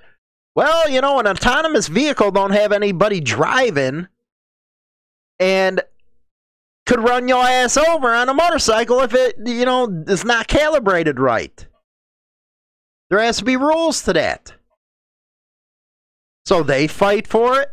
Well, 0.54 0.88
you 0.88 1.00
know, 1.00 1.18
an 1.18 1.26
autonomous 1.26 1.88
vehicle 1.88 2.30
don't 2.30 2.52
have 2.52 2.70
anybody 2.70 3.18
driving 3.18 4.06
and 5.40 5.82
could 6.92 7.08
run 7.08 7.26
your 7.26 7.42
ass 7.42 7.78
over 7.78 8.12
on 8.12 8.28
a 8.28 8.34
motorcycle 8.34 9.00
if 9.00 9.14
it, 9.14 9.36
you 9.46 9.64
know, 9.64 10.04
is 10.08 10.26
not 10.26 10.46
calibrated 10.46 11.18
right. 11.18 11.66
There 13.08 13.18
has 13.18 13.38
to 13.38 13.44
be 13.44 13.56
rules 13.56 14.02
to 14.02 14.12
that. 14.12 14.52
So 16.44 16.62
they 16.62 16.86
fight 16.86 17.26
for 17.26 17.58
it. 17.60 17.70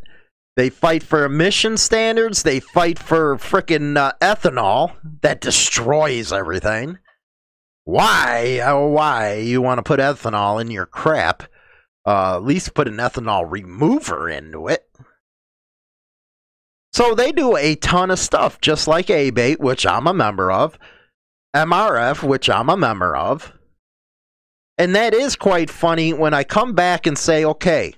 They 0.56 0.70
fight 0.70 1.04
for 1.04 1.26
emission 1.26 1.76
standards. 1.76 2.44
They 2.44 2.62
fight 2.62 2.98
for 2.98 3.36
frickin' 3.36 3.98
uh, 3.98 4.14
ethanol 4.22 4.96
that 5.22 5.42
destroys 5.42 6.32
everything. 6.32 6.98
Why? 7.84 8.62
Oh, 8.64 8.88
why 8.88 9.34
you 9.36 9.62
want 9.62 9.80
to 9.80 9.84
put 9.84 10.00
ethanol 10.00 10.62
in 10.62 10.72
your 10.72 10.86
crap? 10.86 11.44
Uh, 12.06 12.38
at 12.38 12.44
least 12.44 12.74
put 12.74 12.88
an 12.88 12.98
ethanol 12.98 13.46
remover 13.50 14.30
into 14.30 14.70
it. 14.70 14.89
So 17.00 17.16
they 17.16 17.32
do 17.32 17.56
a 17.56 17.76
ton 17.76 18.12
of 18.12 18.20
stuff, 18.20 18.60
just 18.60 18.86
like 18.86 19.08
ABATE, 19.08 19.62
which 19.62 19.86
I'm 19.86 20.06
a 20.06 20.14
member 20.14 20.52
of, 20.52 20.78
MRF, 21.56 22.24
which 22.24 22.50
I'm 22.50 22.68
a 22.68 22.76
member 22.76 23.16
of. 23.16 23.54
And 24.78 24.94
that 24.98 25.14
is 25.14 25.38
quite 25.38 25.70
funny 25.70 26.12
when 26.12 26.34
I 26.34 26.44
come 26.44 26.74
back 26.74 27.08
and 27.08 27.18
say, 27.18 27.46
okay, 27.46 27.94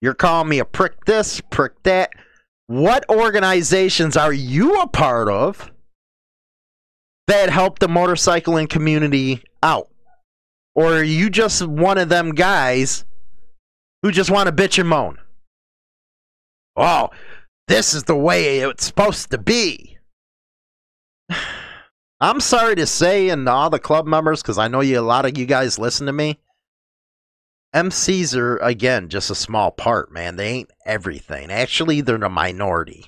you're 0.00 0.14
calling 0.14 0.48
me 0.48 0.58
a 0.58 0.64
prick 0.64 1.04
this, 1.04 1.40
prick 1.40 1.80
that. 1.84 2.10
What 2.66 3.08
organizations 3.08 4.16
are 4.16 4.32
you 4.32 4.80
a 4.80 4.88
part 4.88 5.28
of 5.28 5.70
that 7.28 7.50
help 7.50 7.78
the 7.78 7.86
motorcycling 7.86 8.68
community 8.68 9.44
out? 9.62 9.88
Or 10.74 10.94
are 10.94 11.04
you 11.04 11.30
just 11.30 11.64
one 11.64 11.98
of 11.98 12.08
them 12.08 12.32
guys 12.34 13.04
who 14.02 14.10
just 14.10 14.28
want 14.28 14.48
to 14.48 14.52
bitch 14.52 14.80
and 14.80 14.88
moan? 14.88 15.18
Oh, 16.78 17.10
this 17.66 17.92
is 17.92 18.04
the 18.04 18.16
way 18.16 18.60
it's 18.60 18.86
supposed 18.86 19.30
to 19.32 19.38
be. 19.38 19.98
I'm 22.20 22.40
sorry 22.40 22.74
to 22.76 22.86
say, 22.86 23.28
and 23.28 23.48
all 23.48 23.70
the 23.70 23.78
club 23.78 24.06
members, 24.06 24.42
because 24.42 24.58
I 24.58 24.68
know 24.68 24.80
you, 24.80 24.98
a 24.98 25.02
lot 25.02 25.24
of 25.24 25.38
you 25.38 25.46
guys 25.46 25.78
listen 25.78 26.06
to 26.06 26.12
me. 26.12 26.40
MCs 27.74 28.34
are 28.34 28.56
again 28.58 29.08
just 29.08 29.30
a 29.30 29.34
small 29.34 29.70
part, 29.70 30.10
man. 30.10 30.36
They 30.36 30.48
ain't 30.48 30.70
everything. 30.86 31.50
Actually, 31.50 32.00
they're 32.00 32.16
the 32.16 32.28
minority. 32.28 33.04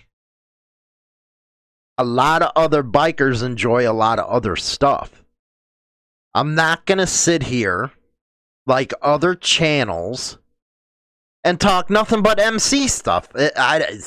A 1.96 2.04
lot 2.04 2.42
of 2.42 2.52
other 2.54 2.82
bikers 2.82 3.42
enjoy 3.42 3.88
a 3.88 3.92
lot 3.92 4.18
of 4.18 4.28
other 4.28 4.56
stuff. 4.56 5.24
I'm 6.34 6.54
not 6.54 6.86
gonna 6.86 7.06
sit 7.06 7.44
here 7.44 7.92
like 8.66 8.92
other 9.02 9.34
channels 9.34 10.38
and 11.44 11.60
talk 11.60 11.90
nothing 11.90 12.22
but 12.22 12.38
MC 12.38 12.88
stuff. 12.88 13.28
I, 13.34 13.50
I, 13.56 13.98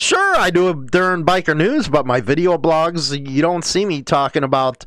sure, 0.00 0.36
I 0.36 0.50
do 0.50 0.70
it 0.70 0.90
during 0.90 1.24
biker 1.24 1.56
news, 1.56 1.88
but 1.88 2.06
my 2.06 2.20
video 2.20 2.58
blogs, 2.58 3.10
you 3.28 3.42
don't 3.42 3.64
see 3.64 3.84
me 3.84 4.02
talking 4.02 4.44
about 4.44 4.84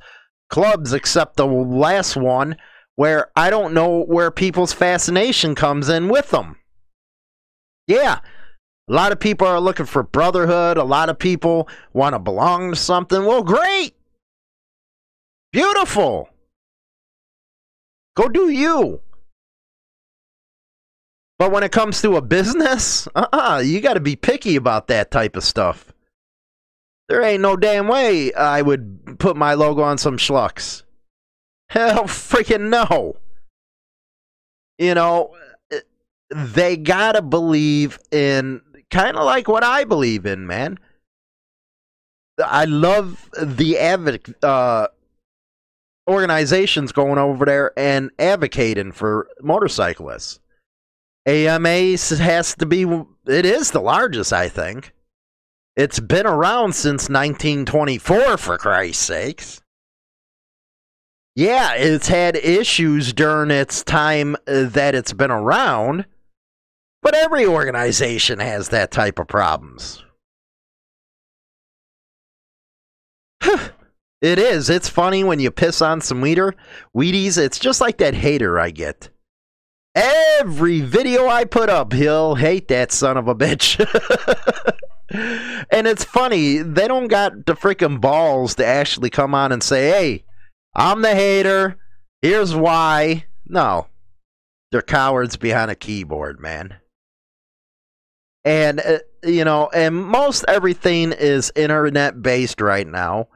clubs 0.50 0.94
except 0.94 1.38
the 1.38 1.46
last 1.46 2.16
one 2.16 2.58
where 2.96 3.32
I 3.36 3.50
don't 3.50 3.74
know 3.74 4.04
where 4.04 4.32
people's 4.32 4.74
fascination 4.74 5.56
comes 5.56 5.90
in 5.90 6.08
with 6.08 6.32
them. 6.32 6.58
Yeah, 7.88 8.20
a 8.88 8.94
lot 8.94 9.12
of 9.12 9.20
people 9.20 9.48
are 9.48 9.60
looking 9.60 9.88
for 9.88 10.04
brotherhood. 10.04 10.78
A 10.78 10.84
lot 10.84 11.10
of 11.10 11.18
people 11.18 11.68
want 11.94 12.14
to 12.14 12.20
belong 12.20 12.72
to 12.72 12.76
something. 12.76 13.26
Well, 13.26 13.44
great. 13.44 13.96
Beautiful. 15.52 16.30
Go 18.16 18.30
do 18.30 18.50
you. 18.50 19.02
But 21.38 21.52
when 21.52 21.64
it 21.64 21.72
comes 21.72 22.02
to 22.02 22.16
a 22.16 22.22
business, 22.22 23.08
uh 23.16 23.28
uh-uh, 23.32 23.56
uh 23.56 23.60
you 23.60 23.82
got 23.82 23.96
to 23.96 24.00
be 24.00 24.16
picky 24.16 24.56
about 24.56 24.88
that 24.88 25.12
type 25.12 25.36
of 25.36 25.44
stuff. 25.44 25.94
There 27.10 27.22
ain't 27.22 27.42
no 27.42 27.56
damn 27.56 27.88
way 27.88 28.34
I 28.34 28.62
would 28.62 29.20
put 29.20 29.38
my 29.38 29.54
logo 29.54 29.84
on 29.84 29.98
some 29.98 30.18
schlucks. 30.18 30.84
Hell 31.70 32.04
freaking 32.06 32.70
no. 32.70 33.16
You 34.78 34.96
know, 34.96 35.36
they 36.30 36.78
gotta 36.78 37.22
believe 37.22 38.00
in 38.12 38.62
kind 38.90 39.16
of 39.18 39.26
like 39.26 39.48
what 39.48 39.64
I 39.64 39.84
believe 39.84 40.26
in, 40.26 40.48
man. 40.48 40.80
I 42.44 42.66
love 42.66 43.30
the 43.42 43.76
advoc- 43.76 44.34
uh, 44.44 44.88
organizations 46.10 46.92
going 46.92 47.18
over 47.18 47.46
there 47.46 47.72
and 47.78 48.12
advocating 48.20 48.92
for 48.92 49.30
motorcyclists. 49.42 50.40
AMA 51.26 51.98
has 51.98 52.56
to 52.56 52.66
be, 52.66 52.84
it 53.28 53.46
is 53.46 53.72
the 53.72 53.82
largest, 53.82 54.32
I 54.32 54.50
think. 54.50 54.94
It's 55.76 56.00
been 56.00 56.26
around 56.26 56.74
since 56.74 57.10
1924, 57.10 58.38
for 58.38 58.58
Christ's 58.58 59.04
sakes. 59.04 59.62
Yeah, 61.36 61.74
it's 61.74 62.08
had 62.08 62.38
issues 62.38 63.12
during 63.12 63.52
its 63.52 63.84
time 63.84 64.38
uh, 64.48 64.64
that 64.70 64.96
it's 64.96 65.12
been 65.12 65.32
around, 65.32 66.06
but 67.02 67.14
every 67.14 67.46
organization 67.46 68.40
has 68.40 68.70
that 68.70 68.92
type 68.92 69.20
of 69.20 69.28
problems. 69.28 70.02
it 74.22 74.40
is. 74.40 74.70
It's 74.70 74.88
funny 74.88 75.26
when 75.26 75.42
you 75.42 75.52
piss 75.52 75.82
on 75.82 76.00
some 76.00 76.22
weeder, 76.22 76.56
Wheaties. 76.96 77.38
It's 77.38 77.60
just 77.60 77.82
like 77.82 77.98
that 77.98 78.14
hater 78.14 78.58
I 78.58 78.72
get. 78.72 79.10
Every 79.96 80.82
video 80.82 81.28
I 81.28 81.46
put 81.46 81.70
up, 81.70 81.94
he'll 81.94 82.36
hate 82.36 82.68
that 82.68 82.92
son 82.92 83.16
of 83.16 83.30
a 83.30 83.36
bitch. 83.36 83.80
and 85.72 85.88
it's 85.88 86.04
funny, 86.04 86.58
they 86.58 86.88
don't 86.88 87.08
got 87.08 87.46
the 87.46 87.56
freaking 87.56 88.02
balls 88.02 88.56
to 88.56 88.66
actually 88.66 89.10
come 89.10 89.34
on 89.34 89.54
and 89.54 89.64
say, 89.64 89.90
hey, 89.90 90.26
I'm 90.76 91.02
the 91.02 91.16
hater. 91.16 91.78
Here's 92.22 92.54
why. 92.54 93.26
No. 93.48 93.88
They're 94.72 94.82
cowards 94.82 95.38
behind 95.38 95.72
a 95.72 95.76
keyboard, 95.76 96.42
man. 96.42 96.76
And, 98.44 98.82
uh, 98.82 99.00
you 99.24 99.46
know, 99.46 99.70
and 99.74 99.96
most 99.96 100.44
everything 100.50 101.14
is 101.14 101.54
internet 101.56 102.22
based 102.22 102.60
right 102.60 102.86
now. 102.86 103.30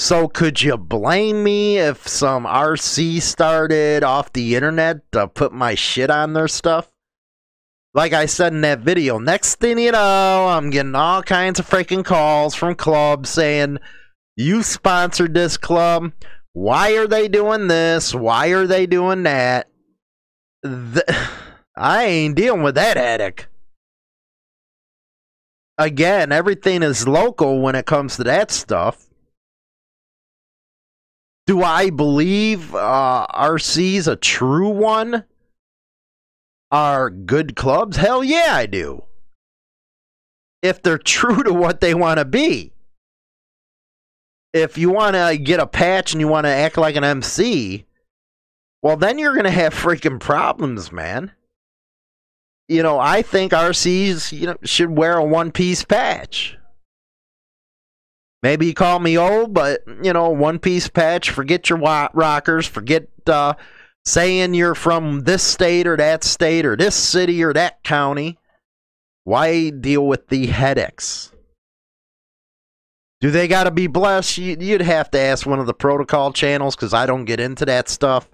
So 0.00 0.28
could 0.28 0.62
you 0.62 0.76
blame 0.76 1.42
me 1.42 1.78
if 1.78 2.06
some 2.06 2.44
RC 2.44 3.20
started 3.20 4.04
off 4.04 4.32
the 4.32 4.54
internet 4.54 5.10
to 5.10 5.26
put 5.26 5.52
my 5.52 5.74
shit 5.74 6.08
on 6.08 6.34
their 6.34 6.46
stuff? 6.46 6.88
Like 7.94 8.12
I 8.12 8.26
said 8.26 8.52
in 8.52 8.60
that 8.60 8.78
video, 8.78 9.18
next 9.18 9.56
thing 9.56 9.76
you 9.76 9.90
know, 9.90 10.46
I'm 10.48 10.70
getting 10.70 10.94
all 10.94 11.24
kinds 11.24 11.58
of 11.58 11.68
freaking 11.68 12.04
calls 12.04 12.54
from 12.54 12.76
clubs 12.76 13.28
saying, 13.28 13.78
You 14.36 14.62
sponsored 14.62 15.34
this 15.34 15.56
club. 15.56 16.12
Why 16.52 16.92
are 16.96 17.08
they 17.08 17.26
doing 17.26 17.66
this? 17.66 18.14
Why 18.14 18.48
are 18.50 18.68
they 18.68 18.86
doing 18.86 19.24
that? 19.24 19.68
The, 20.62 21.28
I 21.76 22.04
ain't 22.04 22.36
dealing 22.36 22.62
with 22.62 22.76
that 22.76 22.96
headache. 22.96 23.48
Again, 25.76 26.30
everything 26.30 26.84
is 26.84 27.08
local 27.08 27.60
when 27.60 27.74
it 27.74 27.86
comes 27.86 28.16
to 28.16 28.24
that 28.24 28.52
stuff. 28.52 29.07
Do 31.48 31.62
I 31.62 31.88
believe 31.88 32.74
uh, 32.74 33.26
RC's 33.32 34.06
a 34.06 34.16
true 34.16 34.68
one? 34.68 35.24
Are 36.70 37.08
good 37.08 37.56
clubs? 37.56 37.96
Hell 37.96 38.22
yeah, 38.22 38.48
I 38.50 38.66
do. 38.66 39.04
If 40.60 40.82
they're 40.82 40.98
true 40.98 41.42
to 41.42 41.54
what 41.54 41.80
they 41.80 41.94
want 41.94 42.18
to 42.18 42.26
be. 42.26 42.74
If 44.52 44.76
you 44.76 44.90
want 44.90 45.16
to 45.16 45.38
get 45.38 45.58
a 45.58 45.66
patch 45.66 46.12
and 46.12 46.20
you 46.20 46.28
want 46.28 46.44
to 46.44 46.50
act 46.50 46.76
like 46.76 46.96
an 46.96 47.04
MC, 47.04 47.86
well, 48.82 48.98
then 48.98 49.18
you're 49.18 49.32
going 49.32 49.44
to 49.44 49.50
have 49.50 49.72
freaking 49.72 50.20
problems, 50.20 50.92
man. 50.92 51.32
You 52.68 52.82
know, 52.82 52.98
I 52.98 53.22
think 53.22 53.52
RCs 53.52 54.38
you 54.38 54.48
know, 54.48 54.56
should 54.64 54.90
wear 54.90 55.16
a 55.16 55.24
one 55.24 55.50
piece 55.50 55.82
patch. 55.82 56.57
Maybe 58.42 58.66
you 58.66 58.74
call 58.74 59.00
me 59.00 59.18
old, 59.18 59.52
but 59.52 59.82
you 60.02 60.12
know, 60.12 60.30
one 60.30 60.58
piece 60.58 60.88
patch. 60.88 61.30
Forget 61.30 61.68
your 61.68 61.78
rockers. 61.78 62.66
Forget 62.66 63.08
uh, 63.26 63.54
saying 64.04 64.54
you're 64.54 64.76
from 64.76 65.24
this 65.24 65.42
state 65.42 65.86
or 65.86 65.96
that 65.96 66.22
state 66.22 66.64
or 66.64 66.76
this 66.76 66.94
city 66.94 67.42
or 67.42 67.52
that 67.52 67.82
county. 67.82 68.38
Why 69.24 69.70
deal 69.70 70.06
with 70.06 70.28
the 70.28 70.46
headaches? 70.46 71.32
Do 73.20 73.32
they 73.32 73.48
got 73.48 73.64
to 73.64 73.72
be 73.72 73.88
blessed? 73.88 74.38
You'd 74.38 74.80
have 74.80 75.10
to 75.10 75.18
ask 75.18 75.44
one 75.44 75.58
of 75.58 75.66
the 75.66 75.74
protocol 75.74 76.32
channels 76.32 76.76
because 76.76 76.94
I 76.94 77.04
don't 77.06 77.24
get 77.24 77.40
into 77.40 77.64
that 77.64 77.88
stuff. 77.88 78.28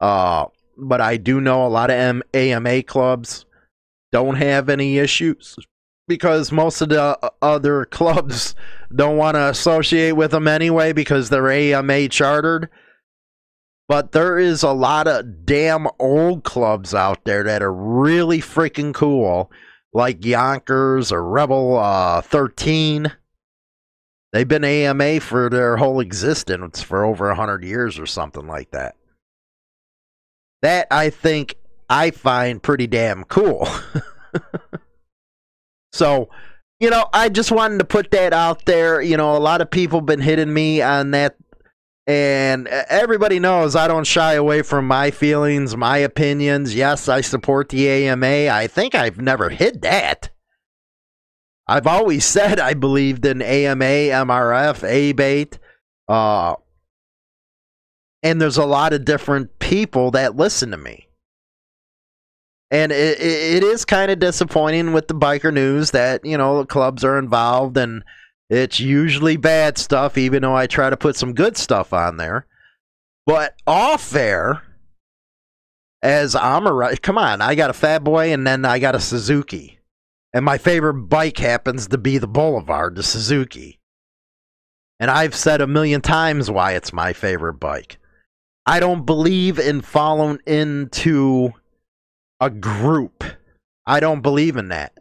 Uh, 0.00 0.46
but 0.76 1.00
I 1.00 1.16
do 1.16 1.40
know 1.40 1.66
a 1.66 1.68
lot 1.68 1.90
of 1.90 1.96
M- 1.96 2.22
AMA 2.34 2.82
clubs 2.82 3.46
don't 4.12 4.36
have 4.36 4.68
any 4.68 4.98
issues 4.98 5.56
because 6.10 6.50
most 6.50 6.80
of 6.80 6.88
the 6.88 7.32
other 7.40 7.84
clubs 7.86 8.56
don't 8.92 9.16
want 9.16 9.36
to 9.36 9.48
associate 9.48 10.12
with 10.12 10.32
them 10.32 10.48
anyway 10.48 10.92
because 10.92 11.30
they're 11.30 11.48
AMA 11.48 12.08
chartered. 12.08 12.68
But 13.88 14.10
there 14.10 14.36
is 14.36 14.64
a 14.64 14.72
lot 14.72 15.06
of 15.06 15.46
damn 15.46 15.86
old 16.00 16.42
clubs 16.42 16.96
out 16.96 17.24
there 17.24 17.44
that 17.44 17.62
are 17.62 17.72
really 17.72 18.40
freaking 18.40 18.92
cool, 18.92 19.52
like 19.92 20.24
Yonkers 20.24 21.12
or 21.12 21.24
Rebel 21.24 21.78
uh, 21.78 22.20
13. 22.22 23.12
They've 24.32 24.48
been 24.48 24.64
AMA 24.64 25.20
for 25.20 25.48
their 25.48 25.76
whole 25.76 26.00
existence 26.00 26.82
for 26.82 27.04
over 27.04 27.28
100 27.28 27.62
years 27.62 28.00
or 28.00 28.06
something 28.06 28.48
like 28.48 28.72
that. 28.72 28.96
That 30.62 30.88
I 30.90 31.10
think 31.10 31.54
I 31.88 32.10
find 32.10 32.60
pretty 32.60 32.88
damn 32.88 33.22
cool. 33.24 33.68
So, 35.92 36.28
you 36.78 36.90
know, 36.90 37.06
I 37.12 37.28
just 37.28 37.52
wanted 37.52 37.78
to 37.78 37.84
put 37.84 38.10
that 38.12 38.32
out 38.32 38.64
there. 38.64 39.00
You 39.02 39.16
know, 39.16 39.36
a 39.36 39.38
lot 39.38 39.60
of 39.60 39.70
people 39.70 40.00
been 40.00 40.20
hitting 40.20 40.52
me 40.52 40.82
on 40.82 41.10
that 41.12 41.36
and 42.10 42.66
everybody 42.66 43.38
knows 43.38 43.76
I 43.76 43.86
don't 43.86 44.06
shy 44.06 44.32
away 44.32 44.62
from 44.62 44.86
my 44.86 45.12
feelings, 45.12 45.76
my 45.76 45.98
opinions. 45.98 46.74
Yes, 46.74 47.08
I 47.08 47.20
support 47.20 47.68
the 47.68 47.88
AMA. 47.88 48.48
I 48.48 48.66
think 48.66 48.96
I've 48.96 49.20
never 49.20 49.48
hid 49.48 49.82
that. 49.82 50.30
I've 51.68 51.86
always 51.86 52.24
said 52.36 52.58
I 52.58 52.74
believed 52.74 53.24
in 53.24 53.42
AMA, 53.42 53.84
MRF, 53.84 54.82
ABATE. 54.82 55.58
Uh, 56.08 56.56
and 58.24 58.40
there's 58.40 58.58
a 58.58 58.66
lot 58.66 58.92
of 58.92 59.04
different 59.04 59.60
people 59.60 60.10
that 60.10 60.36
listen 60.36 60.72
to 60.72 60.76
me. 60.76 61.06
And 62.70 62.92
it, 62.92 63.20
it 63.20 63.64
is 63.64 63.84
kind 63.84 64.10
of 64.10 64.20
disappointing 64.20 64.92
with 64.92 65.08
the 65.08 65.14
biker 65.14 65.52
news 65.52 65.90
that, 65.90 66.24
you 66.24 66.38
know, 66.38 66.64
clubs 66.64 67.04
are 67.04 67.18
involved 67.18 67.76
and 67.76 68.04
it's 68.48 68.78
usually 68.80 69.36
bad 69.36 69.78
stuff, 69.78 70.16
even 70.16 70.42
though 70.42 70.56
I 70.56 70.66
try 70.66 70.90
to 70.90 70.96
put 70.96 71.16
some 71.16 71.34
good 71.34 71.56
stuff 71.56 71.92
on 71.92 72.16
there. 72.16 72.46
But 73.26 73.54
off 73.66 74.14
air, 74.14 74.62
as 76.02 76.34
I'm 76.34 76.66
a 76.66 76.96
come 76.96 77.18
on, 77.18 77.42
I 77.42 77.54
got 77.54 77.70
a 77.70 77.74
Fat 77.74 78.02
Boy 78.02 78.32
and 78.32 78.46
then 78.46 78.64
I 78.64 78.78
got 78.78 78.94
a 78.94 79.00
Suzuki. 79.00 79.78
And 80.32 80.44
my 80.44 80.58
favorite 80.58 81.08
bike 81.08 81.38
happens 81.38 81.88
to 81.88 81.98
be 81.98 82.18
the 82.18 82.28
Boulevard, 82.28 82.94
the 82.94 83.02
Suzuki. 83.02 83.80
And 85.00 85.10
I've 85.10 85.34
said 85.34 85.60
a 85.60 85.66
million 85.66 86.00
times 86.00 86.50
why 86.50 86.72
it's 86.72 86.92
my 86.92 87.12
favorite 87.12 87.54
bike. 87.54 87.98
I 88.66 88.80
don't 88.80 89.06
believe 89.06 89.58
in 89.58 89.80
falling 89.80 90.40
into 90.46 91.54
a 92.40 92.50
group. 92.50 93.24
I 93.86 94.00
don't 94.00 94.22
believe 94.22 94.56
in 94.56 94.68
that. 94.68 94.98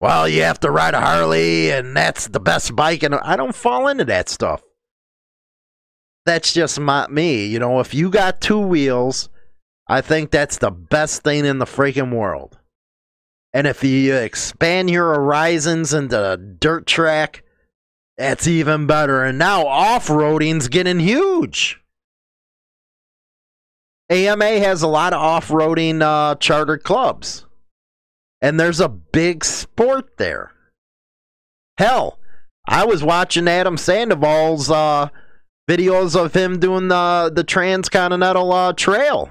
Well, 0.00 0.28
you 0.28 0.42
have 0.42 0.60
to 0.60 0.70
ride 0.70 0.94
a 0.94 1.00
Harley 1.00 1.70
and 1.70 1.96
that's 1.96 2.28
the 2.28 2.40
best 2.40 2.76
bike 2.76 3.02
and 3.02 3.14
I 3.14 3.36
don't 3.36 3.54
fall 3.54 3.88
into 3.88 4.04
that 4.04 4.28
stuff. 4.28 4.62
That's 6.26 6.52
just 6.52 6.78
not 6.78 7.12
me, 7.12 7.46
you 7.46 7.58
know, 7.58 7.80
if 7.80 7.94
you 7.94 8.10
got 8.10 8.40
two 8.40 8.58
wheels, 8.58 9.28
I 9.88 10.00
think 10.00 10.30
that's 10.30 10.58
the 10.58 10.70
best 10.70 11.22
thing 11.22 11.44
in 11.44 11.58
the 11.58 11.64
freaking 11.64 12.12
world. 12.12 12.58
And 13.54 13.66
if 13.66 13.82
you 13.82 14.14
expand 14.14 14.90
your 14.90 15.14
horizons 15.14 15.94
into 15.94 16.32
a 16.32 16.36
dirt 16.36 16.86
track, 16.86 17.42
that's 18.18 18.46
even 18.46 18.86
better. 18.86 19.22
And 19.22 19.38
now 19.38 19.66
off-roading's 19.66 20.68
getting 20.68 20.98
huge. 20.98 21.80
AMA 24.08 24.58
has 24.60 24.82
a 24.82 24.86
lot 24.88 25.12
of 25.12 25.20
off-roading 25.20 26.00
uh, 26.00 26.36
chartered 26.36 26.84
clubs, 26.84 27.44
and 28.40 28.58
there's 28.58 28.80
a 28.80 28.88
big 28.88 29.44
sport 29.44 30.16
there. 30.16 30.52
Hell, 31.78 32.18
I 32.68 32.84
was 32.84 33.02
watching 33.02 33.48
Adam 33.48 33.76
Sandoval's 33.76 34.70
uh, 34.70 35.08
videos 35.68 36.14
of 36.16 36.34
him 36.34 36.58
doing 36.60 36.88
the 36.88 37.30
the 37.34 37.44
Transcontinental 37.44 38.52
uh, 38.52 38.72
Trail 38.72 39.30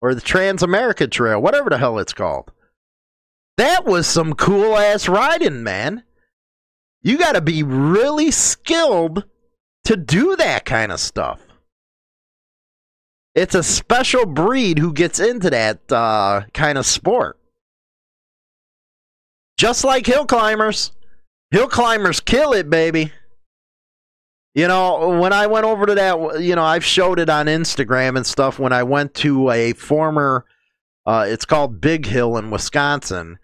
or 0.00 0.14
the 0.14 0.20
Trans 0.20 0.62
America 0.62 1.06
Trail, 1.06 1.40
whatever 1.42 1.70
the 1.70 1.78
hell 1.78 1.98
it's 1.98 2.14
called. 2.14 2.52
That 3.56 3.84
was 3.84 4.06
some 4.06 4.34
cool 4.34 4.76
ass 4.76 5.08
riding, 5.08 5.62
man. 5.62 6.04
You 7.02 7.18
got 7.18 7.32
to 7.32 7.40
be 7.40 7.62
really 7.62 8.30
skilled 8.30 9.24
to 9.84 9.96
do 9.96 10.36
that 10.36 10.64
kind 10.64 10.92
of 10.92 11.00
stuff. 11.00 11.40
It's 13.34 13.54
a 13.54 13.62
special 13.62 14.26
breed 14.26 14.78
who 14.78 14.92
gets 14.92 15.20
into 15.20 15.50
that 15.50 15.90
uh, 15.92 16.42
kind 16.52 16.78
of 16.78 16.86
sport. 16.86 17.38
Just 19.56 19.84
like 19.84 20.06
hill 20.06 20.26
climbers. 20.26 20.92
Hill 21.50 21.68
climbers 21.68 22.20
kill 22.20 22.52
it, 22.52 22.70
baby. 22.70 23.12
You 24.54 24.66
know, 24.66 25.20
when 25.20 25.32
I 25.32 25.46
went 25.46 25.64
over 25.64 25.86
to 25.86 25.94
that, 25.94 26.40
you 26.40 26.56
know, 26.56 26.64
I've 26.64 26.84
showed 26.84 27.20
it 27.20 27.28
on 27.28 27.46
Instagram 27.46 28.16
and 28.16 28.26
stuff. 28.26 28.58
When 28.58 28.72
I 28.72 28.82
went 28.82 29.14
to 29.16 29.50
a 29.50 29.74
former, 29.74 30.44
uh, 31.06 31.26
it's 31.28 31.44
called 31.44 31.80
Big 31.80 32.06
Hill 32.06 32.36
in 32.36 32.50
Wisconsin, 32.50 33.38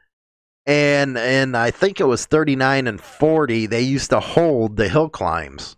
and 0.67 1.17
and 1.17 1.57
I 1.57 1.71
think 1.71 2.01
it 2.01 2.05
was 2.05 2.27
39 2.27 2.89
and 2.89 3.01
40. 3.01 3.67
They 3.67 3.83
used 3.83 4.11
to 4.11 4.19
hold 4.19 4.77
the 4.77 4.89
hill 4.89 5.09
climbs. 5.09 5.77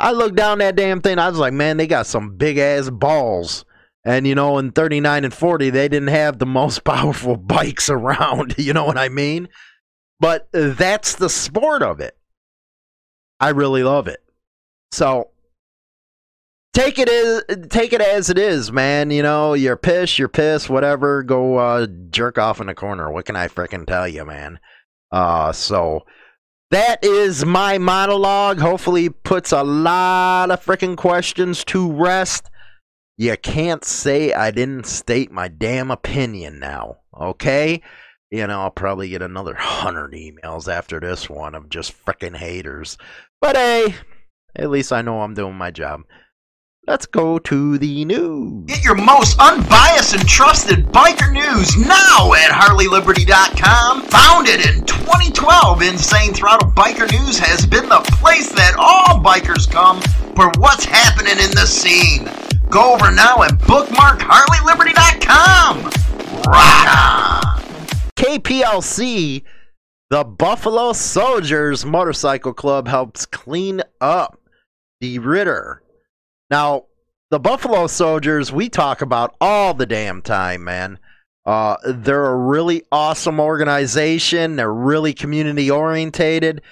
I 0.00 0.12
looked 0.12 0.36
down 0.36 0.58
that 0.58 0.76
damn 0.76 1.02
thing. 1.02 1.18
I 1.18 1.28
was 1.28 1.38
like, 1.38 1.52
man, 1.52 1.76
they 1.76 1.86
got 1.86 2.06
some 2.06 2.36
big 2.36 2.56
ass 2.56 2.88
balls. 2.88 3.64
And 4.02 4.26
you 4.26 4.34
know, 4.34 4.56
in 4.56 4.72
39 4.72 5.24
and 5.24 5.34
40, 5.34 5.70
they 5.70 5.88
didn't 5.88 6.08
have 6.08 6.38
the 6.38 6.46
most 6.60 6.84
powerful 6.84 7.36
bikes 7.36 7.90
around. 7.90 8.54
You 8.58 8.72
know 8.72 8.84
what 8.84 8.98
I 8.98 9.08
mean? 9.08 9.48
But 10.18 10.48
that's 10.52 11.16
the 11.16 11.28
sport 11.28 11.82
of 11.82 12.00
it. 12.00 12.16
I 13.38 13.50
really 13.50 13.82
love 13.82 14.06
it. 14.06 14.22
So 14.92 15.30
take 16.74 16.98
it 16.98 17.08
as 17.08 17.68
take 17.68 17.92
it 17.92 18.00
as 18.00 18.28
it 18.28 18.38
is, 18.38 18.70
man. 18.70 19.10
You 19.10 19.22
know, 19.22 19.54
you're 19.54 19.76
pissed, 19.76 20.18
you're 20.18 20.28
pissed, 20.28 20.68
whatever. 20.68 21.22
Go 21.22 21.56
uh, 21.56 21.86
jerk 22.10 22.38
off 22.38 22.60
in 22.60 22.66
the 22.66 22.74
corner. 22.74 23.10
What 23.10 23.24
can 23.24 23.36
I 23.36 23.48
freaking 23.48 23.86
tell 23.86 24.06
you, 24.06 24.24
man? 24.26 24.60
Uh, 25.10 25.52
so 25.52 26.04
that 26.70 27.04
is 27.04 27.44
my 27.44 27.78
monologue. 27.78 28.58
Hopefully, 28.58 29.08
puts 29.08 29.52
a 29.52 29.62
lot 29.62 30.50
of 30.50 30.64
freaking 30.64 30.96
questions 30.96 31.64
to 31.66 31.90
rest. 31.90 32.50
You 33.16 33.36
can't 33.36 33.84
say 33.84 34.32
I 34.32 34.50
didn't 34.50 34.86
state 34.86 35.30
my 35.30 35.48
damn 35.48 35.90
opinion 35.90 36.58
now, 36.58 36.98
okay? 37.20 37.82
You 38.30 38.46
know, 38.46 38.60
I'll 38.60 38.70
probably 38.70 39.08
get 39.08 39.22
another 39.22 39.54
hundred 39.54 40.12
emails 40.12 40.72
after 40.72 41.00
this 41.00 41.28
one 41.28 41.54
of 41.54 41.68
just 41.68 41.92
freaking 42.04 42.36
haters. 42.36 42.96
But 43.40 43.56
hey, 43.56 43.94
at 44.54 44.70
least 44.70 44.92
I 44.92 45.02
know 45.02 45.20
I'm 45.20 45.34
doing 45.34 45.56
my 45.56 45.70
job. 45.70 46.02
Let's 46.90 47.06
go 47.06 47.38
to 47.38 47.78
the 47.78 48.04
news. 48.04 48.64
Get 48.64 48.82
your 48.82 48.96
most 48.96 49.38
unbiased 49.38 50.12
and 50.12 50.26
trusted 50.26 50.86
biker 50.86 51.32
news 51.32 51.76
now 51.76 52.32
at 52.34 52.50
HarleyLiberty.com. 52.50 54.02
Founded 54.02 54.66
in 54.66 54.84
2012, 54.84 55.82
Insane 55.82 56.34
Throttle 56.34 56.72
Biker 56.72 57.08
News 57.12 57.38
has 57.38 57.64
been 57.64 57.88
the 57.88 58.00
place 58.18 58.50
that 58.54 58.74
all 58.76 59.22
bikers 59.22 59.70
come 59.70 60.00
for 60.34 60.50
what's 60.60 60.84
happening 60.84 61.34
in 61.34 61.52
the 61.52 61.64
scene. 61.64 62.28
Go 62.70 62.94
over 62.94 63.12
now 63.12 63.42
and 63.42 63.56
bookmark 63.60 64.18
HarleyLiberty.com. 64.18 65.84
Rock 66.42 66.88
on! 66.90 67.42
KPLC, 68.16 69.44
the 70.10 70.24
Buffalo 70.24 70.92
Soldiers 70.92 71.86
Motorcycle 71.86 72.52
Club 72.52 72.88
helps 72.88 73.26
clean 73.26 73.80
up 74.00 74.40
DeRidder. 75.00 75.78
Now, 76.50 76.86
the 77.30 77.38
Buffalo 77.38 77.86
Soldiers, 77.86 78.52
we 78.52 78.68
talk 78.68 79.02
about 79.02 79.36
all 79.40 79.74
the 79.74 79.86
damn 79.86 80.20
time, 80.22 80.64
man. 80.64 80.98
Uh, 81.46 81.76
they're 81.86 82.26
a 82.26 82.36
really 82.36 82.82
awesome 82.90 83.40
organization. 83.40 84.56
They're 84.56 84.72
really 84.72 85.14
community 85.14 85.70
orientated. 85.70 86.62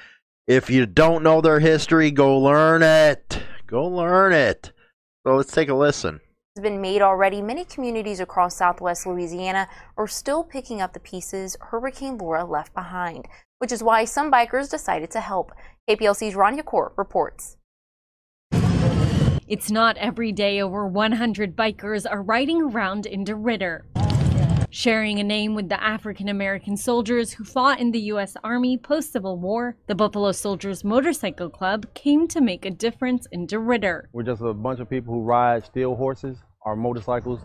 If 0.46 0.70
you 0.70 0.86
don't 0.86 1.22
know 1.22 1.40
their 1.40 1.60
history, 1.60 2.10
go 2.10 2.38
learn 2.38 2.82
it. 2.82 3.42
Go 3.66 3.86
learn 3.86 4.32
it. 4.32 4.72
So 5.26 5.36
let's 5.36 5.52
take 5.52 5.68
a 5.68 5.74
listen 5.74 6.20
has 6.58 6.62
been 6.62 6.80
made 6.80 7.02
already, 7.02 7.40
many 7.40 7.64
communities 7.64 8.18
across 8.18 8.56
southwest 8.56 9.06
Louisiana 9.06 9.68
are 9.96 10.08
still 10.08 10.42
picking 10.42 10.80
up 10.80 10.92
the 10.92 10.98
pieces 10.98 11.56
Hurricane 11.60 12.18
Laura 12.18 12.44
left 12.44 12.74
behind, 12.74 13.28
which 13.58 13.70
is 13.70 13.80
why 13.80 14.04
some 14.04 14.28
bikers 14.28 14.68
decided 14.68 15.08
to 15.12 15.20
help. 15.20 15.52
KPLC's 15.88 16.34
Rania 16.34 16.64
Court 16.64 16.94
reports. 16.96 17.57
It's 19.48 19.70
not 19.70 19.96
every 19.96 20.30
day 20.30 20.60
over 20.60 20.86
100 20.86 21.56
bikers 21.56 22.04
are 22.04 22.20
riding 22.20 22.60
around 22.60 23.06
in 23.06 23.24
DeRidder. 23.24 23.80
Sharing 24.68 25.20
a 25.20 25.24
name 25.24 25.54
with 25.54 25.70
the 25.70 25.82
African 25.82 26.28
American 26.28 26.76
soldiers 26.76 27.32
who 27.32 27.44
fought 27.44 27.80
in 27.80 27.90
the 27.90 28.00
U.S. 28.12 28.36
Army 28.44 28.76
post 28.76 29.10
Civil 29.10 29.38
War, 29.38 29.74
the 29.86 29.94
Buffalo 29.94 30.32
Soldiers 30.32 30.84
Motorcycle 30.84 31.48
Club 31.48 31.86
came 31.94 32.28
to 32.28 32.42
make 32.42 32.66
a 32.66 32.70
difference 32.70 33.26
in 33.32 33.46
DeRidder. 33.46 34.02
We're 34.12 34.22
just 34.22 34.42
a 34.42 34.52
bunch 34.52 34.80
of 34.80 34.90
people 34.90 35.14
who 35.14 35.22
ride 35.22 35.64
steel 35.64 35.96
horses 35.96 36.36
our 36.66 36.76
motorcycles, 36.76 37.40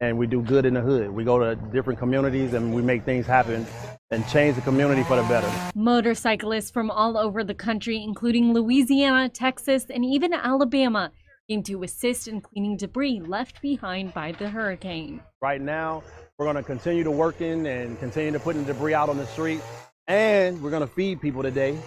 and 0.00 0.16
we 0.16 0.28
do 0.28 0.40
good 0.40 0.64
in 0.64 0.74
the 0.74 0.80
hood. 0.80 1.10
We 1.10 1.24
go 1.24 1.40
to 1.40 1.56
different 1.72 1.98
communities 1.98 2.52
and 2.52 2.72
we 2.72 2.82
make 2.82 3.04
things 3.04 3.26
happen 3.26 3.66
and 4.12 4.26
change 4.28 4.54
the 4.54 4.62
community 4.62 5.02
for 5.02 5.16
the 5.16 5.22
better. 5.24 5.50
Motorcyclists 5.74 6.70
from 6.70 6.90
all 6.90 7.18
over 7.18 7.42
the 7.42 7.54
country, 7.54 8.02
including 8.02 8.54
Louisiana, 8.54 9.28
Texas, 9.28 9.86
and 9.90 10.04
even 10.04 10.32
Alabama, 10.32 11.10
came 11.48 11.62
to 11.62 11.82
assist 11.82 12.28
in 12.28 12.42
cleaning 12.42 12.76
debris 12.76 13.20
left 13.20 13.62
behind 13.62 14.12
by 14.12 14.32
the 14.32 14.50
hurricane. 14.50 15.22
Right 15.40 15.60
now, 15.60 16.02
we're 16.36 16.44
going 16.44 16.56
to 16.56 16.62
continue 16.62 17.04
to 17.04 17.10
work 17.10 17.40
in 17.40 17.64
and 17.64 17.98
continue 17.98 18.32
to 18.32 18.38
put 18.38 18.48
putting 18.48 18.64
debris 18.64 18.94
out 18.94 19.08
on 19.08 19.16
the 19.16 19.26
street, 19.26 19.60
and 20.06 20.60
we're 20.62 20.70
going 20.70 20.86
to 20.86 20.94
feed 20.94 21.20
people 21.20 21.42
today, 21.42 21.78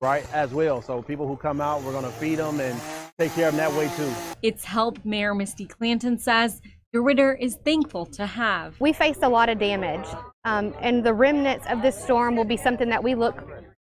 right, 0.00 0.24
as 0.32 0.52
well. 0.52 0.80
So 0.80 1.02
people 1.02 1.26
who 1.28 1.36
come 1.36 1.60
out, 1.60 1.82
we're 1.82 1.92
going 1.92 2.04
to 2.04 2.10
feed 2.10 2.36
them 2.36 2.60
and 2.60 2.80
take 3.18 3.32
care 3.32 3.48
of 3.48 3.56
them 3.56 3.70
that 3.70 3.78
way 3.78 3.90
too. 3.96 4.12
It's 4.42 4.64
help 4.64 5.04
Mayor 5.04 5.34
Misty 5.34 5.66
Clanton 5.66 6.18
says 6.18 6.62
DeRidder 6.94 7.38
is 7.38 7.56
thankful 7.64 8.06
to 8.06 8.26
have. 8.26 8.80
We 8.80 8.92
faced 8.92 9.22
a 9.22 9.28
lot 9.28 9.48
of 9.48 9.58
damage, 9.58 10.06
um, 10.44 10.74
and 10.80 11.04
the 11.04 11.12
remnants 11.12 11.66
of 11.68 11.82
this 11.82 12.02
storm 12.02 12.34
will 12.34 12.44
be 12.44 12.56
something 12.56 12.88
that 12.88 13.02
we 13.04 13.14
look 13.14 13.42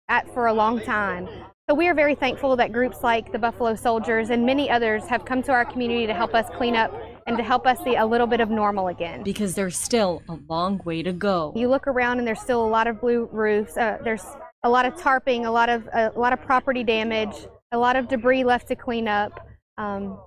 at 0.08 0.32
for 0.34 0.46
a 0.46 0.54
long 0.54 0.82
time. 0.82 1.28
So 1.68 1.76
we 1.76 1.88
are 1.88 1.96
very 1.96 2.14
thankful 2.14 2.56
that 2.58 2.72
groups 2.72 2.98
like 3.02 3.32
the 3.32 3.40
Buffalo 3.40 3.76
Soldiers 3.76 4.30
and 4.30 4.46
many 4.46 4.70
others 4.70 5.08
have 5.08 5.26
come 5.26 5.42
to 5.44 5.52
our 5.52 5.66
community 5.66 6.06
to 6.06 6.14
help 6.14 6.36
us 6.36 6.48
clean 6.56 6.76
up 6.76 6.94
and 7.26 7.38
to 7.38 7.44
help 7.44 7.66
us 7.66 7.80
see 7.84 7.96
a 7.96 8.06
little 8.06 8.28
bit 8.28 8.40
of 8.40 8.52
normal 8.52 8.90
again. 8.90 9.24
Because 9.24 9.56
there's 9.56 9.78
still 9.78 10.22
a 10.30 10.38
long 10.48 10.80
way 10.86 11.02
to 11.02 11.12
go. 11.12 11.54
You 11.56 11.68
look 11.68 11.88
around 11.88 12.20
and 12.20 12.28
there's 12.28 12.42
still 12.42 12.64
a 12.64 12.70
lot 12.70 12.86
of 12.86 13.02
blue 13.02 13.28
roofs. 13.32 13.76
Uh, 13.78 13.98
there's 14.04 14.24
a 14.62 14.70
lot 14.70 14.86
of 14.86 14.94
tarping, 14.94 15.46
a 15.46 15.50
lot 15.50 15.70
of 15.70 15.88
a 15.94 16.12
lot 16.16 16.34
of 16.34 16.42
property 16.42 16.84
damage 16.84 17.48
a 17.72 17.78
lot 17.78 17.96
of 17.96 18.08
debris 18.08 18.44
left 18.44 18.68
to 18.70 18.76
clean 18.76 19.08
up. 19.08 19.48
Um, 19.78 20.18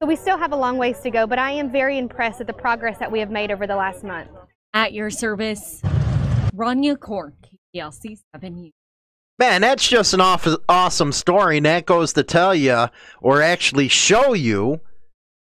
so 0.00 0.06
we 0.06 0.16
still 0.16 0.38
have 0.38 0.52
a 0.52 0.56
long 0.56 0.76
ways 0.76 1.00
to 1.00 1.10
go, 1.10 1.26
but 1.26 1.38
I 1.38 1.52
am 1.52 1.72
very 1.72 1.98
impressed 1.98 2.40
at 2.40 2.46
the 2.46 2.52
progress 2.52 2.98
that 2.98 3.10
we 3.10 3.18
have 3.20 3.30
made 3.30 3.50
over 3.50 3.66
the 3.66 3.74
last 3.74 4.04
month. 4.04 4.30
At 4.74 4.92
your 4.92 5.10
service, 5.10 5.80
Rania 6.54 6.98
Cork, 6.98 7.34
KPLC 7.74 8.18
7 8.34 8.54
News. 8.54 8.72
Man, 9.38 9.60
that's 9.60 9.86
just 9.86 10.14
an 10.14 10.20
off- 10.20 10.48
awesome 10.68 11.12
story, 11.12 11.58
and 11.58 11.66
that 11.66 11.86
goes 11.86 12.12
to 12.14 12.24
tell 12.24 12.54
you, 12.54 12.88
or 13.20 13.40
actually 13.40 13.88
show 13.88 14.32
you, 14.32 14.80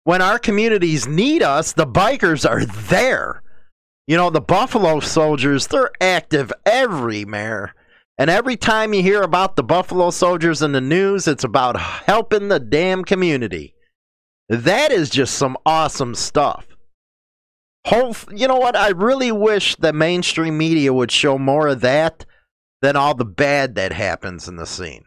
when 0.04 0.22
our 0.22 0.40
communities 0.40 1.08
need 1.08 1.42
us, 1.42 1.74
the 1.74 1.88
bikers 1.88 2.50
are 2.50 2.66
there. 2.66 3.44
You 4.08 4.18
know, 4.18 4.30
the 4.30 4.42
Buffalo 4.42 5.00
Soldiers, 5.00 5.68
they're 5.68 5.92
active 6.02 6.52
everywhere. 6.66 7.76
And 8.18 8.30
every 8.30 8.58
time 8.58 8.94
you 8.94 9.04
hear 9.04 9.22
about 9.22 9.56
the 9.56 9.64
Buffalo 9.64 10.10
Soldiers 10.10 10.62
in 10.62 10.72
the 10.72 10.82
news, 10.82 11.28
it's 11.28 11.44
about 11.44 11.80
helping 11.80 12.48
the 12.48 12.60
damn 12.60 13.04
community. 13.04 13.76
That 14.50 14.92
is 14.92 15.10
just 15.10 15.36
some 15.36 15.58
awesome 15.66 16.16
stuff. 16.16 16.68
Hope, 17.86 18.18
you 18.34 18.48
know 18.48 18.58
what? 18.58 18.76
I 18.76 18.90
really 18.90 19.32
wish 19.32 19.76
the 19.76 19.94
mainstream 19.94 20.58
media 20.58 20.94
would 20.94 21.12
show 21.12 21.38
more 21.38 21.68
of 21.68 21.82
that 21.82 22.26
than 22.82 22.96
all 22.96 23.16
the 23.16 23.26
bad 23.26 23.76
that 23.76 23.94
happens 23.94 24.48
in 24.48 24.56
the 24.56 24.66
scene. 24.66 25.06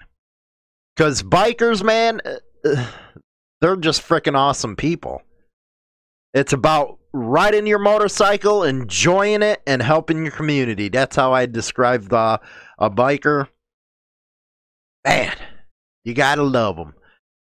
Because 0.97 1.23
bikers, 1.23 1.83
man, 1.83 2.21
uh, 2.65 2.87
they're 3.61 3.77
just 3.77 4.03
freaking 4.03 4.37
awesome 4.37 4.77
people. 4.77 5.23
It's 6.35 6.53
about 6.53 6.99
riding 7.13 7.67
your 7.67 7.79
motorcycle, 7.79 8.65
enjoying 8.65 9.43
it, 9.43 9.63
and 9.67 9.83
helping 9.83 10.23
your 10.23 10.33
community. 10.33 10.89
That's 10.89 11.17
how 11.17 11.33
I 11.33 11.47
describe 11.47 12.09
the 12.09 12.41
a 12.79 12.91
biker. 12.91 13.49
Man, 15.05 15.37
you 16.05 16.15
gotta 16.15 16.43
love 16.43 16.77
them. 16.77 16.95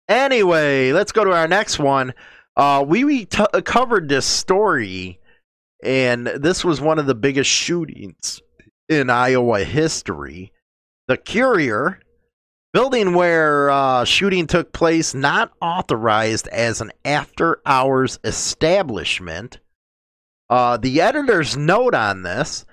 Anyway, 0.08 0.92
let's 0.92 1.12
go 1.12 1.24
to 1.24 1.32
our 1.32 1.48
next 1.48 1.78
one. 1.78 2.14
Uh, 2.56 2.84
we 2.86 3.24
t- 3.24 3.44
covered 3.64 4.08
this 4.08 4.24
story, 4.24 5.20
and 5.82 6.26
this 6.26 6.64
was 6.64 6.80
one 6.80 6.98
of 6.98 7.06
the 7.06 7.14
biggest 7.14 7.50
shootings 7.50 8.40
in 8.88 9.10
Iowa 9.10 9.64
history. 9.64 10.52
The 11.08 11.16
Courier 11.16 12.00
building 12.72 13.14
where 13.14 13.70
uh, 13.70 14.04
shooting 14.04 14.46
took 14.46 14.72
place 14.72 15.14
not 15.14 15.52
authorized 15.60 16.48
as 16.48 16.80
an 16.80 16.92
after 17.04 17.60
hours 17.64 18.18
establishment. 18.24 19.60
Uh, 20.50 20.76
the 20.76 21.00
editor's 21.00 21.56
note 21.56 21.94
on 21.94 22.22
this 22.22 22.66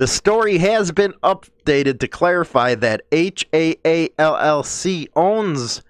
the 0.00 0.08
story 0.08 0.58
has 0.58 0.90
been 0.90 1.12
updated 1.22 2.00
to 2.00 2.08
clarify 2.08 2.74
that 2.74 3.08
HAALLC 3.12 5.06
owns 5.14 5.82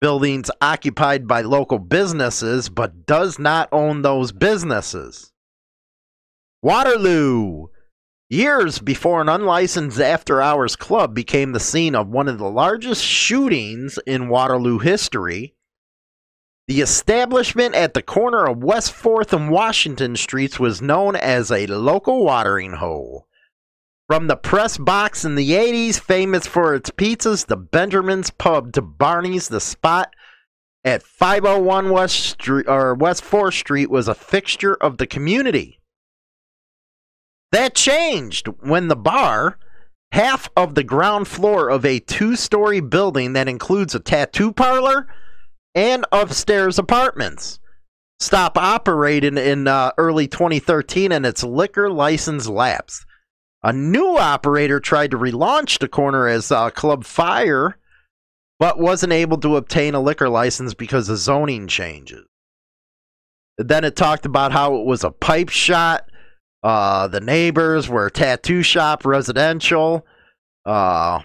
buildings 0.00 0.48
occupied 0.60 1.26
by 1.26 1.40
local 1.40 1.80
businesses 1.80 2.68
but 2.68 3.04
does 3.04 3.36
not 3.38 3.68
own 3.72 4.02
those 4.02 4.30
businesses. 4.30 5.32
Waterloo. 6.62 7.66
Years 8.30 8.78
before 8.78 9.22
an 9.22 9.28
unlicensed 9.30 9.98
after 9.98 10.42
hours 10.42 10.76
club 10.76 11.14
became 11.14 11.52
the 11.52 11.60
scene 11.60 11.94
of 11.94 12.08
one 12.08 12.28
of 12.28 12.36
the 12.36 12.50
largest 12.50 13.02
shootings 13.02 13.98
in 14.06 14.28
Waterloo 14.28 14.78
history, 14.78 15.54
the 16.66 16.82
establishment 16.82 17.74
at 17.74 17.94
the 17.94 18.02
corner 18.02 18.46
of 18.46 18.62
West 18.62 18.92
4th 18.92 19.32
and 19.32 19.50
Washington 19.50 20.14
Streets 20.14 20.60
was 20.60 20.82
known 20.82 21.16
as 21.16 21.50
a 21.50 21.66
local 21.68 22.22
watering 22.22 22.74
hole. 22.74 23.26
From 24.06 24.26
the 24.26 24.36
press 24.36 24.76
box 24.76 25.24
in 25.24 25.34
the 25.34 25.52
80s, 25.52 25.98
famous 25.98 26.46
for 26.46 26.74
its 26.74 26.90
pizzas, 26.90 27.46
the 27.46 27.56
Benjamin's 27.56 28.28
Pub 28.28 28.74
to 28.74 28.82
Barney's, 28.82 29.48
the 29.48 29.60
spot 29.60 30.14
at 30.84 31.02
501 31.02 31.88
West 31.88 32.20
Street 32.20 32.68
or 32.68 32.94
West 32.94 33.24
4th 33.24 33.54
Street 33.54 33.88
was 33.88 34.06
a 34.06 34.14
fixture 34.14 34.74
of 34.74 34.98
the 34.98 35.06
community. 35.06 35.77
That 37.52 37.74
changed 37.74 38.48
when 38.60 38.88
the 38.88 38.96
bar, 38.96 39.58
half 40.12 40.50
of 40.56 40.74
the 40.74 40.84
ground 40.84 41.28
floor 41.28 41.70
of 41.70 41.84
a 41.84 42.00
two-story 42.00 42.80
building 42.80 43.32
that 43.32 43.48
includes 43.48 43.94
a 43.94 44.00
tattoo 44.00 44.52
parlor 44.52 45.08
and 45.74 46.04
upstairs 46.12 46.78
apartments, 46.78 47.60
stopped 48.20 48.58
operating 48.58 49.38
in 49.38 49.66
uh, 49.66 49.92
early 49.96 50.26
2013 50.26 51.12
and 51.12 51.24
its 51.24 51.42
liquor 51.42 51.90
license 51.90 52.48
lapsed. 52.48 53.04
A 53.62 53.72
new 53.72 54.16
operator 54.16 54.78
tried 54.78 55.10
to 55.10 55.18
relaunch 55.18 55.78
the 55.78 55.88
corner 55.88 56.28
as 56.28 56.52
uh, 56.52 56.70
Club 56.70 57.04
Fire, 57.04 57.76
but 58.58 58.78
wasn't 58.78 59.12
able 59.12 59.38
to 59.38 59.56
obtain 59.56 59.94
a 59.94 60.00
liquor 60.00 60.28
license 60.28 60.74
because 60.74 61.08
of 61.08 61.18
zoning 61.18 61.66
changes. 61.66 62.24
Then 63.56 63.82
it 63.82 63.96
talked 63.96 64.26
about 64.26 64.52
how 64.52 64.76
it 64.76 64.86
was 64.86 65.02
a 65.02 65.10
pipe 65.10 65.48
shot. 65.48 66.07
Uh, 66.62 67.08
the 67.08 67.20
neighbors 67.20 67.88
were 67.88 68.10
tattoo 68.10 68.62
shop, 68.62 69.04
residential. 69.04 70.04
Uh, 70.64 71.20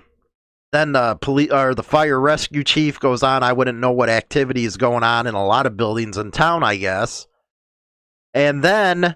then 0.71 0.91
the 0.91 1.17
police 1.21 1.51
or 1.51 1.75
the 1.75 1.83
fire 1.83 2.19
rescue 2.19 2.63
chief 2.63 2.99
goes 2.99 3.23
on. 3.23 3.43
I 3.43 3.53
wouldn't 3.53 3.79
know 3.79 3.91
what 3.91 4.09
activity 4.09 4.65
is 4.65 4.77
going 4.77 5.03
on 5.03 5.27
in 5.27 5.35
a 5.35 5.45
lot 5.45 5.65
of 5.65 5.77
buildings 5.77 6.17
in 6.17 6.31
town, 6.31 6.63
I 6.63 6.77
guess. 6.77 7.27
And 8.33 8.63
then 8.63 9.15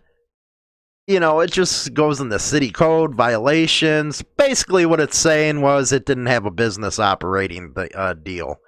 you 1.08 1.22
know, 1.22 1.40
it 1.40 1.52
just 1.52 1.94
goes 1.94 2.20
in 2.20 2.30
the 2.30 2.38
city 2.38 2.70
code 2.70 3.16
violations. 3.16 4.22
Basically, 4.38 4.86
what 4.86 5.00
it's 5.00 5.18
saying 5.18 5.62
was 5.62 5.92
it 5.92 6.06
didn't 6.06 6.26
have 6.26 6.46
a 6.46 6.52
business 6.52 7.00
operating 7.00 7.74
uh, 7.96 8.14
deal. 8.14 8.60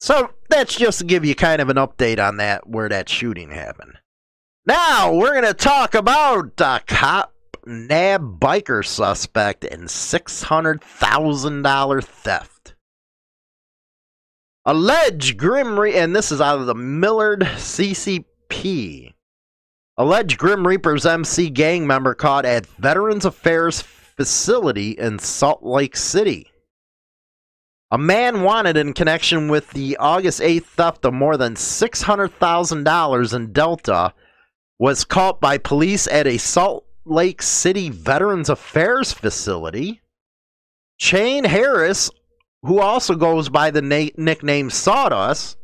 So 0.00 0.30
that's 0.48 0.74
just 0.74 0.98
to 1.00 1.04
give 1.04 1.24
you 1.24 1.34
kind 1.34 1.60
of 1.60 1.68
an 1.68 1.76
update 1.76 2.18
on 2.18 2.38
that, 2.38 2.66
where 2.66 2.88
that 2.88 3.08
shooting 3.08 3.50
happened. 3.50 3.98
Now 4.66 5.14
we're 5.14 5.40
going 5.40 5.44
to 5.44 5.54
talk 5.54 5.94
about 5.94 6.60
a 6.60 6.82
cop 6.88 7.32
nab 7.66 8.40
biker 8.40 8.84
suspect 8.84 9.64
in 9.64 9.82
$600,000 9.82 12.04
theft. 12.04 12.74
Alleged 14.64 15.36
Grim 15.36 15.78
Re- 15.78 15.94
and 15.94 16.16
this 16.16 16.32
is 16.32 16.40
out 16.40 16.58
of 16.58 16.66
the 16.66 16.74
Millard 16.74 17.42
CCP. 17.42 19.14
Alleged 19.96 20.36
Grim 20.36 20.66
Reaper's 20.66 21.06
MC 21.06 21.48
gang 21.48 21.86
member 21.86 22.14
caught 22.14 22.44
at 22.44 22.66
Veterans 22.66 23.24
Affairs 23.24 23.82
facility 23.82 24.90
in 24.90 25.20
Salt 25.20 25.62
Lake 25.62 25.96
City. 25.96 26.50
A 27.92 27.98
man 27.98 28.42
wanted 28.42 28.76
in 28.76 28.94
connection 28.94 29.46
with 29.46 29.70
the 29.70 29.96
August 29.98 30.40
8th 30.40 30.64
theft 30.64 31.04
of 31.04 31.14
more 31.14 31.36
than 31.36 31.54
$600,000 31.54 33.34
in 33.34 33.52
Delta 33.52 34.12
was 34.78 35.04
caught 35.04 35.40
by 35.40 35.58
police 35.58 36.06
at 36.08 36.26
a 36.26 36.38
Salt 36.38 36.86
Lake 37.04 37.40
City 37.42 37.88
Veterans 37.88 38.48
Affairs 38.48 39.12
facility. 39.12 40.02
Shane 40.98 41.44
Harris, 41.44 42.10
who 42.62 42.80
also 42.80 43.14
goes 43.14 43.48
by 43.48 43.70
the 43.70 43.82
na- 43.82 44.10
nickname 44.16 44.70
Sawdust, 44.70 45.56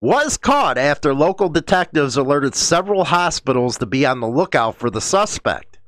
was 0.00 0.36
caught 0.36 0.78
after 0.78 1.12
local 1.12 1.48
detectives 1.48 2.16
alerted 2.16 2.54
several 2.54 3.04
hospitals 3.04 3.78
to 3.78 3.86
be 3.86 4.06
on 4.06 4.20
the 4.20 4.28
lookout 4.28 4.76
for 4.76 4.88
the 4.88 5.00
suspect. 5.00 5.78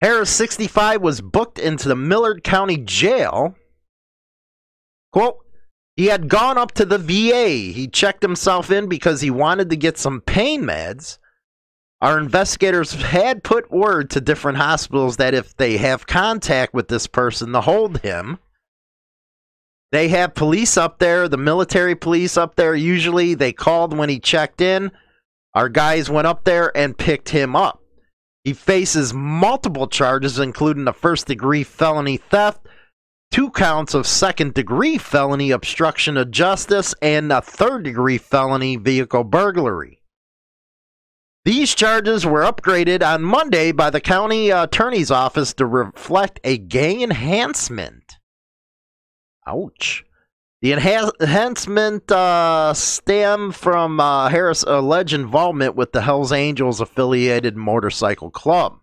Harris, 0.00 0.30
65, 0.30 1.02
was 1.02 1.20
booked 1.20 1.58
into 1.58 1.88
the 1.88 1.96
Millard 1.96 2.42
County 2.42 2.78
Jail. 2.78 3.54
Quote, 5.12 5.44
he 5.96 6.06
had 6.06 6.28
gone 6.28 6.56
up 6.56 6.72
to 6.72 6.84
the 6.84 6.98
VA. 6.98 7.72
He 7.72 7.88
checked 7.88 8.22
himself 8.22 8.70
in 8.70 8.88
because 8.88 9.20
he 9.20 9.30
wanted 9.30 9.70
to 9.70 9.76
get 9.76 9.98
some 9.98 10.20
pain 10.20 10.62
meds. 10.62 11.18
Our 12.00 12.18
investigators 12.18 12.92
had 12.94 13.44
put 13.44 13.70
word 13.70 14.08
to 14.10 14.20
different 14.20 14.58
hospitals 14.58 15.18
that 15.18 15.34
if 15.34 15.56
they 15.56 15.76
have 15.76 16.06
contact 16.06 16.72
with 16.72 16.88
this 16.88 17.06
person 17.06 17.52
to 17.52 17.60
hold 17.60 17.98
him, 18.00 18.38
they 19.92 20.08
have 20.08 20.34
police 20.34 20.76
up 20.76 20.98
there, 20.98 21.28
the 21.28 21.36
military 21.36 21.94
police 21.94 22.36
up 22.36 22.54
there. 22.54 22.74
Usually 22.74 23.34
they 23.34 23.52
called 23.52 23.96
when 23.96 24.08
he 24.08 24.18
checked 24.18 24.60
in. 24.60 24.92
Our 25.54 25.68
guys 25.68 26.08
went 26.08 26.28
up 26.28 26.44
there 26.44 26.74
and 26.76 26.96
picked 26.96 27.30
him 27.30 27.56
up. 27.56 27.82
He 28.44 28.54
faces 28.54 29.12
multiple 29.12 29.88
charges, 29.88 30.38
including 30.38 30.88
a 30.88 30.92
first 30.92 31.26
degree 31.26 31.64
felony 31.64 32.16
theft, 32.16 32.66
two 33.30 33.50
counts 33.50 33.94
of 33.94 34.06
second 34.06 34.54
degree 34.54 34.98
felony 34.98 35.50
obstruction 35.50 36.16
of 36.16 36.30
justice, 36.30 36.94
and 37.00 37.32
a 37.32 37.40
third 37.40 37.84
degree 37.84 38.18
felony 38.18 38.76
vehicle 38.76 39.24
burglary. 39.24 40.02
These 41.44 41.74
charges 41.74 42.26
were 42.26 42.42
upgraded 42.42 43.02
on 43.02 43.22
Monday 43.22 43.72
by 43.72 43.90
the 43.90 44.00
county 44.00 44.50
attorney's 44.50 45.10
office 45.10 45.54
to 45.54 45.64
reflect 45.64 46.38
a 46.44 46.58
gang 46.58 47.00
enhancement. 47.02 48.18
Ouch. 49.46 50.04
The 50.60 50.72
enhancement 50.74 52.12
uh, 52.12 52.74
stem 52.74 53.52
from 53.52 53.98
uh, 53.98 54.28
Harris' 54.28 54.62
alleged 54.62 55.14
involvement 55.14 55.74
with 55.74 55.92
the 55.92 56.02
Hells 56.02 56.32
Angels 56.32 56.82
affiliated 56.82 57.56
motorcycle 57.56 58.30
club. 58.30 58.79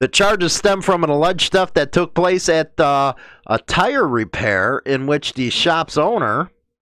The 0.00 0.08
charges 0.08 0.52
stem 0.52 0.82
from 0.82 1.02
an 1.02 1.10
alleged 1.10 1.52
theft 1.52 1.74
that 1.74 1.92
took 1.92 2.14
place 2.14 2.48
at 2.48 2.78
uh, 2.78 3.14
a 3.46 3.58
tire 3.58 4.06
repair 4.06 4.78
in 4.86 5.06
which 5.06 5.32
the 5.32 5.50
shop's 5.50 5.98
owner 5.98 6.50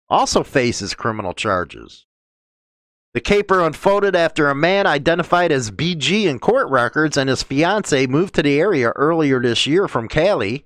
also 0.08 0.44
faces 0.44 0.94
criminal 0.94 1.34
charges. 1.34 2.06
The 3.14 3.20
caper 3.20 3.60
unfolded 3.60 4.14
after 4.14 4.48
a 4.48 4.54
man 4.54 4.86
identified 4.86 5.52
as 5.52 5.70
BG 5.70 6.24
in 6.24 6.38
court 6.38 6.70
records 6.70 7.16
and 7.16 7.28
his 7.28 7.42
fiancee 7.42 8.06
moved 8.06 8.34
to 8.36 8.42
the 8.42 8.60
area 8.60 8.90
earlier 8.90 9.40
this 9.40 9.66
year 9.66 9.88
from 9.88 10.08
Cali 10.08 10.64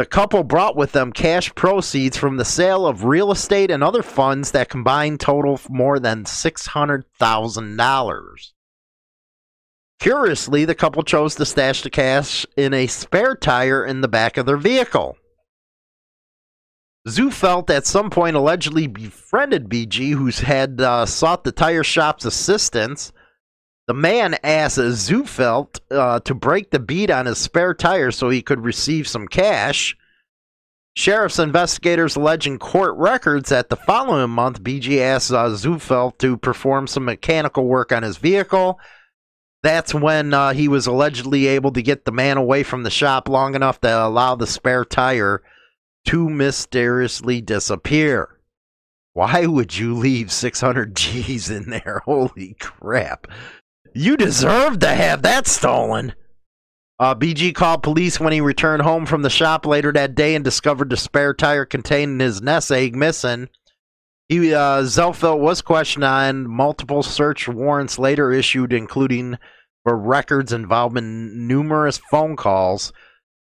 the 0.00 0.06
couple 0.06 0.42
brought 0.44 0.76
with 0.76 0.92
them 0.92 1.12
cash 1.12 1.54
proceeds 1.54 2.16
from 2.16 2.38
the 2.38 2.44
sale 2.46 2.86
of 2.86 3.04
real 3.04 3.30
estate 3.30 3.70
and 3.70 3.84
other 3.84 4.02
funds 4.02 4.52
that 4.52 4.70
combined 4.70 5.20
total 5.20 5.60
more 5.68 5.98
than 5.98 6.24
$600,000. 6.24 8.52
Curiously, 10.00 10.64
the 10.64 10.74
couple 10.74 11.02
chose 11.02 11.34
to 11.36 11.44
stash 11.44 11.82
the 11.82 11.90
cash 11.90 12.46
in 12.56 12.74
a 12.74 12.86
spare 12.86 13.34
tire 13.34 13.84
in 13.84 14.00
the 14.00 14.08
back 14.08 14.36
of 14.36 14.46
their 14.46 14.56
vehicle. 14.56 15.16
Zufelt 17.06 17.70
at 17.70 17.86
some 17.86 18.10
point 18.10 18.36
allegedly 18.36 18.86
befriended 18.86 19.68
BG, 19.68 20.12
who 20.12 20.28
had 20.44 20.80
uh, 20.80 21.06
sought 21.06 21.44
the 21.44 21.52
tire 21.52 21.84
shop's 21.84 22.24
assistance 22.24 23.12
the 23.90 23.94
man 23.94 24.36
asked 24.44 24.78
Zufelt 24.78 25.80
uh, 25.90 26.20
to 26.20 26.32
break 26.32 26.70
the 26.70 26.78
bead 26.78 27.10
on 27.10 27.26
his 27.26 27.38
spare 27.38 27.74
tire 27.74 28.12
so 28.12 28.30
he 28.30 28.40
could 28.40 28.60
receive 28.60 29.08
some 29.08 29.26
cash. 29.26 29.96
Sheriff's 30.94 31.40
investigators 31.40 32.14
allege 32.14 32.46
in 32.46 32.60
court 32.60 32.94
records 32.96 33.48
that 33.48 33.68
the 33.68 33.74
following 33.74 34.30
month, 34.30 34.62
BG 34.62 35.00
asked 35.00 35.32
uh, 35.32 35.48
Zufelt 35.48 36.18
to 36.18 36.36
perform 36.36 36.86
some 36.86 37.04
mechanical 37.04 37.66
work 37.66 37.90
on 37.90 38.04
his 38.04 38.16
vehicle. 38.16 38.78
That's 39.62 39.92
when 39.92 40.32
uh, 40.32 40.52
he 40.52 40.68
was 40.68 40.86
allegedly 40.86 41.46
able 41.46 41.72
to 41.72 41.82
get 41.82 42.04
the 42.04 42.12
man 42.12 42.36
away 42.38 42.62
from 42.62 42.82
the 42.82 42.90
shop 42.90 43.28
long 43.28 43.54
enough 43.54 43.80
to 43.82 44.04
allow 44.04 44.34
the 44.34 44.46
spare 44.46 44.84
tire 44.84 45.42
to 46.06 46.30
mysteriously 46.30 47.40
disappear. 47.40 48.38
Why 49.12 49.44
would 49.44 49.76
you 49.76 49.94
leave 49.94 50.32
600 50.32 50.96
G's 50.96 51.50
in 51.50 51.68
there? 51.68 52.00
Holy 52.04 52.56
crap. 52.58 53.26
You 53.92 54.16
deserve 54.16 54.78
to 54.78 54.88
have 54.88 55.22
that 55.22 55.46
stolen. 55.46 56.14
Uh, 56.98 57.14
BG 57.14 57.54
called 57.54 57.82
police 57.82 58.20
when 58.20 58.32
he 58.32 58.40
returned 58.40 58.82
home 58.82 59.06
from 59.06 59.22
the 59.22 59.30
shop 59.30 59.66
later 59.66 59.90
that 59.92 60.14
day 60.14 60.34
and 60.34 60.44
discovered 60.44 60.90
the 60.90 60.96
spare 60.96 61.34
tire 61.34 61.64
containing 61.64 62.20
his 62.20 62.42
nest 62.42 62.70
egg 62.70 62.94
missing. 62.94 63.48
He, 64.30 64.54
uh, 64.54 64.86
was 65.34 65.60
questioned 65.60 66.04
on 66.04 66.48
multiple 66.48 67.02
search 67.02 67.48
warrants 67.48 67.98
later 67.98 68.30
issued, 68.30 68.72
including 68.72 69.38
for 69.82 69.98
records 69.98 70.52
involving 70.52 71.48
numerous 71.48 72.00
phone 72.12 72.36
calls. 72.36 72.92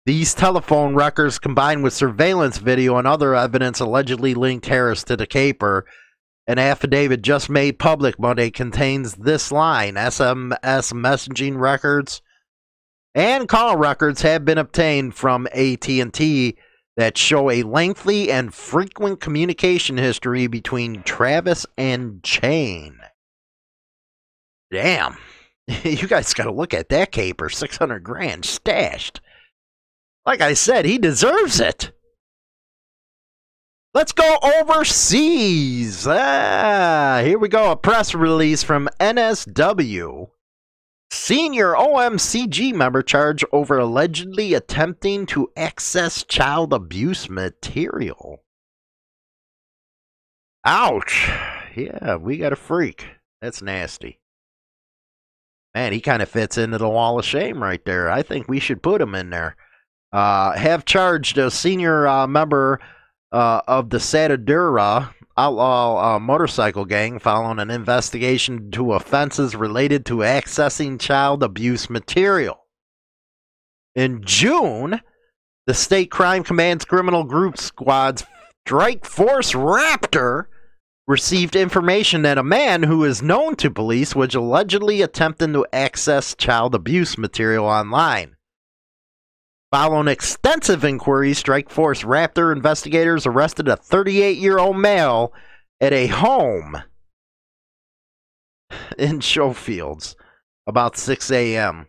These 0.05 0.33
telephone 0.33 0.95
records, 0.95 1.39
combined 1.39 1.83
with 1.83 1.93
surveillance 1.93 2.57
video 2.57 2.95
and 2.95 3.05
other 3.05 3.35
evidence, 3.35 3.81
allegedly 3.81 4.33
linked 4.33 4.67
Harris 4.67 5.03
to 5.03 5.17
the 5.17 5.27
caper. 5.27 5.85
An 6.47 6.57
affidavit 6.57 7.21
just 7.21 7.49
made 7.49 7.77
public 7.77 8.17
Monday 8.17 8.49
contains 8.49 9.15
this 9.15 9.51
line 9.51 9.95
SMS 9.95 10.93
messaging 10.93 11.59
records 11.59 12.21
and 13.13 13.49
call 13.49 13.75
records 13.75 14.21
have 14.21 14.45
been 14.45 14.57
obtained 14.57 15.15
from 15.15 15.47
AT&T 15.47 16.57
that 17.01 17.17
show 17.17 17.49
a 17.49 17.63
lengthy 17.63 18.31
and 18.31 18.53
frequent 18.53 19.19
communication 19.19 19.97
history 19.97 20.45
between 20.45 21.01
Travis 21.01 21.65
and 21.75 22.21
Shane. 22.23 22.99
Damn. 24.71 25.17
you 25.83 26.07
guys 26.07 26.33
got 26.35 26.43
to 26.43 26.51
look 26.51 26.75
at 26.75 26.89
that 26.89 27.11
caper 27.11 27.49
600 27.49 28.03
grand 28.03 28.45
stashed. 28.45 29.19
Like 30.27 30.41
I 30.41 30.53
said, 30.53 30.85
he 30.85 30.99
deserves 30.99 31.59
it. 31.59 31.91
Let's 33.95 34.11
go 34.11 34.37
overseas. 34.59 36.05
Ah, 36.07 37.21
here 37.23 37.39
we 37.39 37.49
go. 37.49 37.71
A 37.71 37.75
press 37.75 38.13
release 38.13 38.61
from 38.61 38.89
NSW. 38.99 40.29
Senior 41.13 41.73
OMCG 41.73 42.73
member 42.73 43.01
charged 43.03 43.43
over 43.51 43.77
allegedly 43.77 44.53
attempting 44.53 45.25
to 45.25 45.51
access 45.57 46.23
child 46.23 46.71
abuse 46.71 47.29
material. 47.29 48.45
Ouch. 50.63 51.29
Yeah, 51.75 52.15
we 52.15 52.37
got 52.37 52.53
a 52.53 52.55
freak. 52.55 53.07
That's 53.41 53.61
nasty. 53.61 54.21
Man, 55.75 55.91
he 55.91 55.99
kind 55.99 56.21
of 56.21 56.29
fits 56.29 56.57
into 56.57 56.77
the 56.77 56.87
wall 56.87 57.19
of 57.19 57.25
shame 57.25 57.61
right 57.61 57.83
there. 57.83 58.09
I 58.09 58.23
think 58.23 58.47
we 58.47 58.61
should 58.61 58.81
put 58.81 59.01
him 59.01 59.13
in 59.13 59.31
there. 59.31 59.57
Uh, 60.13 60.53
have 60.53 60.85
charged 60.85 61.37
a 61.37 61.51
senior 61.51 62.07
uh, 62.07 62.25
member 62.25 62.79
uh, 63.33 63.61
of 63.67 63.89
the 63.89 63.97
Satudarah 63.97 65.13
outlaw 65.37 66.15
uh, 66.15 66.19
motorcycle 66.19 66.85
gang 66.85 67.19
following 67.19 67.59
an 67.59 67.71
investigation 67.71 68.57
into 68.57 68.93
offenses 68.93 69.55
related 69.55 70.05
to 70.05 70.17
accessing 70.17 70.99
child 70.99 71.43
abuse 71.43 71.89
material. 71.89 72.65
In 73.95 74.23
June, 74.23 75.01
the 75.67 75.73
State 75.73 76.11
Crime 76.11 76.43
Command's 76.43 76.85
criminal 76.85 77.23
group 77.23 77.57
squad's 77.57 78.23
Strike 78.65 79.05
Force 79.05 79.53
Raptor 79.53 80.45
received 81.07 81.55
information 81.55 82.21
that 82.21 82.37
a 82.37 82.43
man 82.43 82.83
who 82.83 83.03
is 83.03 83.21
known 83.21 83.55
to 83.57 83.69
police 83.69 84.15
was 84.15 84.33
allegedly 84.33 85.01
attempting 85.01 85.51
to 85.53 85.65
access 85.73 86.35
child 86.35 86.73
abuse 86.73 87.17
material 87.17 87.65
online. 87.65 88.35
Following 89.71 90.09
extensive 90.09 90.83
inquiries, 90.83 91.37
Strike 91.37 91.69
Force 91.69 92.03
Raptor 92.03 92.53
investigators 92.53 93.25
arrested 93.25 93.69
a 93.69 93.77
38 93.77 94.37
year 94.37 94.59
old 94.59 94.77
male 94.77 95.31
at 95.79 95.93
a 95.93 96.07
home 96.07 96.83
in 98.97 99.21
Schofields 99.21 100.17
about 100.67 100.97
6 100.97 101.31
a.m. 101.31 101.87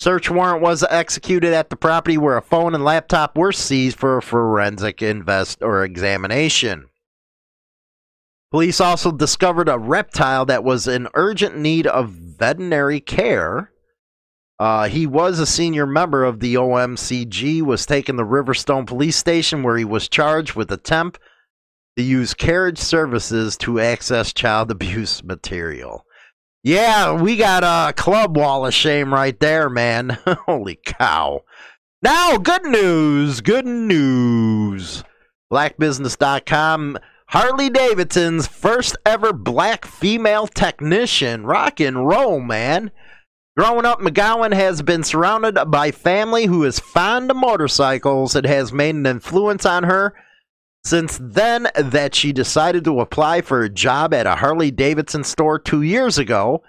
Search 0.00 0.30
warrant 0.30 0.62
was 0.62 0.84
executed 0.90 1.52
at 1.52 1.70
the 1.70 1.76
property 1.76 2.18
where 2.18 2.36
a 2.36 2.42
phone 2.42 2.74
and 2.74 2.84
laptop 2.84 3.38
were 3.38 3.52
seized 3.52 4.00
for 4.00 4.20
forensic 4.20 5.00
invest 5.00 5.62
or 5.62 5.84
examination. 5.84 6.88
Police 8.50 8.80
also 8.80 9.12
discovered 9.12 9.68
a 9.68 9.78
reptile 9.78 10.44
that 10.46 10.64
was 10.64 10.88
in 10.88 11.06
urgent 11.14 11.56
need 11.56 11.86
of 11.86 12.10
veterinary 12.10 12.98
care 12.98 13.71
uh, 14.62 14.88
he 14.88 15.08
was 15.08 15.40
a 15.40 15.44
senior 15.44 15.86
member 15.86 16.22
of 16.22 16.38
the 16.38 16.54
OMCG, 16.54 17.62
was 17.62 17.84
taken 17.84 18.16
to 18.16 18.22
Riverstone 18.22 18.86
Police 18.86 19.16
Station 19.16 19.64
where 19.64 19.76
he 19.76 19.84
was 19.84 20.08
charged 20.08 20.54
with 20.54 20.70
attempt 20.70 21.18
to 21.96 22.04
use 22.04 22.32
carriage 22.32 22.78
services 22.78 23.56
to 23.56 23.80
access 23.80 24.32
child 24.32 24.70
abuse 24.70 25.24
material. 25.24 26.06
Yeah, 26.62 27.20
we 27.20 27.36
got 27.36 27.64
a 27.64 27.92
club 27.92 28.36
wall 28.36 28.64
of 28.64 28.72
shame 28.72 29.12
right 29.12 29.36
there, 29.40 29.68
man. 29.68 30.10
Holy 30.46 30.78
cow. 30.84 31.40
Now, 32.00 32.36
good 32.36 32.64
news, 32.64 33.40
good 33.40 33.66
news. 33.66 35.02
Blackbusiness.com. 35.52 36.98
Harley 37.26 37.68
Davidson's 37.68 38.46
first 38.46 38.96
ever 39.04 39.32
black 39.32 39.86
female 39.86 40.46
technician. 40.46 41.46
Rock 41.46 41.80
and 41.80 42.06
roll, 42.06 42.38
man. 42.38 42.92
Growing 43.54 43.84
up, 43.84 44.00
McGowan 44.00 44.54
has 44.54 44.80
been 44.80 45.04
surrounded 45.04 45.62
by 45.66 45.90
family 45.90 46.46
who 46.46 46.64
is 46.64 46.78
fond 46.78 47.30
of 47.30 47.36
motorcycles. 47.36 48.34
It 48.34 48.46
has 48.46 48.72
made 48.72 48.94
an 48.94 49.04
influence 49.04 49.66
on 49.66 49.82
her 49.84 50.14
since 50.84 51.18
then 51.20 51.68
that 51.76 52.14
she 52.14 52.32
decided 52.32 52.84
to 52.84 53.00
apply 53.00 53.42
for 53.42 53.62
a 53.62 53.68
job 53.68 54.14
at 54.14 54.26
a 54.26 54.36
Harley 54.36 54.70
Davidson 54.70 55.22
store 55.22 55.58
two 55.58 55.82
years 55.82 56.16
ago. 56.16 56.62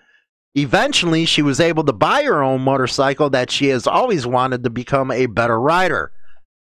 Eventually, 0.56 1.26
she 1.26 1.42
was 1.42 1.62
able 1.62 1.86
to 1.86 1.94
buy 1.94 2.24
her 2.24 2.44
own 2.44 2.62
motorcycle 2.62 3.30
that 3.30 3.50
she 3.50 3.68
has 3.68 3.88
always 3.88 4.28
wanted 4.28 4.64
to 4.64 4.70
become 4.70 5.10
a 5.10 5.26
better 5.26 5.60
rider. 5.60 6.12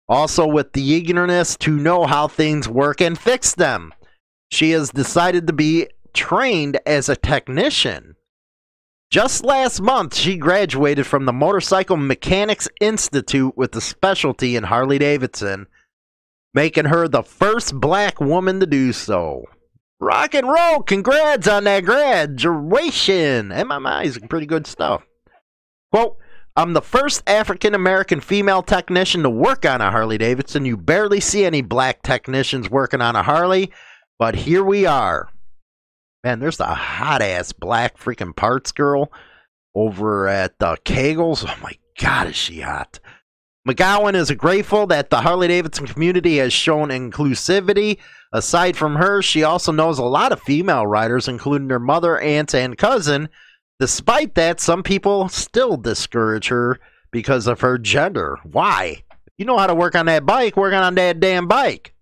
Also, 0.09 0.47
with 0.47 0.73
the 0.73 0.83
eagerness 0.83 1.57
to 1.59 1.71
know 1.71 2.07
how 2.07 2.27
things 2.27 2.69
work 2.69 3.01
and 3.01 3.19
fix 3.19 3.55
them, 3.55 3.95
she 4.51 4.73
has 4.73 4.91
decided 4.91 5.47
to 5.47 5.53
be 5.53 5.87
trained 6.13 6.79
as 6.85 7.09
a 7.09 7.17
technician. 7.17 8.17
Just 9.11 9.43
last 9.43 9.81
month, 9.81 10.15
she 10.15 10.37
graduated 10.37 11.07
from 11.07 11.25
the 11.25 11.33
Motorcycle 11.33 11.97
Mechanics 11.97 12.69
Institute 12.79 13.57
with 13.57 13.75
a 13.75 13.81
specialty 13.81 14.55
in 14.55 14.65
Harley 14.65 14.99
Davidson, 14.99 15.67
making 16.53 16.85
her 16.85 17.09
the 17.09 17.23
first 17.23 17.81
black 17.81 18.21
woman 18.21 18.61
to 18.61 18.67
do 18.67 18.93
so. 18.93 19.45
Rock 19.99 20.35
and 20.35 20.47
roll! 20.47 20.83
Congrats 20.83 21.49
on 21.49 21.65
that 21.65 21.87
graduation! 21.87 23.49
MMI 23.49 24.05
is 24.05 24.19
pretty 24.29 24.47
good 24.47 24.67
stuff. 24.67 25.07
Quote, 25.91 26.19
I'm 26.55 26.75
the 26.75 26.83
first 26.83 27.23
African 27.27 27.75
American 27.75 28.21
female 28.21 28.63
technician 28.63 29.23
to 29.23 29.31
work 29.31 29.65
on 29.65 29.81
a 29.81 29.91
Harley 29.91 30.19
Davidson. 30.19 30.67
You 30.67 30.77
barely 30.77 31.21
see 31.21 31.47
any 31.47 31.63
black 31.63 32.03
technicians 32.03 32.69
working 32.69 33.01
on 33.01 33.17
a 33.17 33.23
Harley, 33.23 33.73
but 34.19 34.35
here 34.35 34.63
we 34.63 34.85
are. 34.85 35.31
Man, 36.25 36.41
there's 36.41 36.57
the 36.57 36.67
hot 36.67 37.23
ass 37.23 37.53
black 37.53 37.97
freaking 37.99 38.35
parts 38.35 38.73
girl 38.73 39.13
over 39.75 40.27
at 40.27 40.55
uh, 40.61 40.77
Kegels. 40.85 41.45
Oh 41.49 41.63
my 41.63 41.73
God, 41.99 42.29
is 42.29 42.37
she 42.37 42.61
hot? 42.61 42.99
McGowan 43.69 44.15
is 44.15 44.31
grateful 44.33 44.87
that 44.87 45.11
the 45.11 45.21
Harley 45.21 45.49
Davidson 45.49 45.87
community 45.87 46.39
has 46.39 46.53
shown 46.53 46.89
inclusivity. 46.89 47.99
Aside 48.33 48.77
from 48.77 48.97
her, 48.97 49.21
she 49.21 49.43
also 49.43 49.73
knows 49.73 49.99
a 49.99 50.05
lot 50.05 50.33
of 50.33 50.41
female 50.41 50.87
riders, 50.87 51.29
including 51.29 51.69
her 51.71 51.79
mother, 51.79 52.19
aunt, 52.19 52.55
and 52.55 52.79
cousin. 52.79 53.29
Despite 53.79 54.35
that, 54.35 54.61
some 54.61 54.83
people 54.83 55.29
still 55.29 55.77
discourage 55.77 56.49
her 56.49 56.81
because 57.11 57.47
of 57.47 57.61
her 57.61 57.79
gender. 57.79 58.39
Why? 58.43 59.05
You 59.37 59.45
know 59.45 59.59
how 59.59 59.67
to 59.67 59.75
work 59.75 59.95
on 59.95 60.07
that 60.07 60.27
bike, 60.27 60.57
work 60.57 60.75
on 60.75 60.95
that 60.95 61.21
damn 61.21 61.47
bike. 61.47 61.95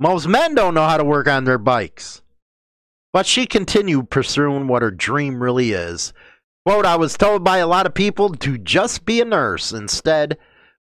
Most 0.00 0.26
men 0.26 0.54
don't 0.54 0.74
know 0.74 0.86
how 0.86 0.96
to 0.96 1.04
work 1.04 1.28
on 1.28 1.44
their 1.44 1.58
bikes. 1.58 2.22
But 3.12 3.26
she 3.26 3.46
continued 3.46 4.10
pursuing 4.10 4.68
what 4.68 4.82
her 4.82 4.90
dream 4.90 5.42
really 5.42 5.72
is. 5.72 6.12
Quote, 6.66 6.84
I 6.84 6.96
was 6.96 7.16
told 7.16 7.44
by 7.44 7.58
a 7.58 7.66
lot 7.66 7.86
of 7.86 7.94
people 7.94 8.30
to 8.30 8.58
just 8.58 9.04
be 9.04 9.20
a 9.20 9.24
nurse. 9.24 9.72
Instead, 9.72 10.36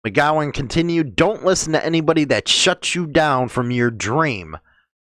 McGowan 0.06 0.52
continued, 0.52 1.16
Don't 1.16 1.44
listen 1.44 1.72
to 1.72 1.84
anybody 1.84 2.24
that 2.24 2.48
shuts 2.48 2.94
you 2.94 3.06
down 3.06 3.48
from 3.48 3.70
your 3.70 3.90
dream. 3.90 4.56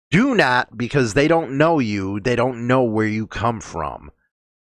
Do 0.10 0.36
not, 0.36 0.78
because 0.78 1.14
they 1.14 1.28
don't 1.28 1.58
know 1.58 1.80
you, 1.80 2.20
they 2.20 2.36
don't 2.36 2.68
know 2.68 2.84
where 2.84 3.08
you 3.08 3.28
come 3.28 3.62
from. 3.62 4.12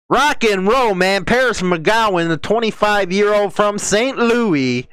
Rock 0.08 0.44
and 0.44 0.68
roll, 0.68 0.94
man. 0.94 1.24
Paris 1.24 1.62
McGowan, 1.62 2.28
the 2.28 2.36
25 2.36 3.12
year 3.12 3.34
old 3.34 3.54
from 3.54 3.78
St. 3.78 4.16
Louis. 4.16 4.88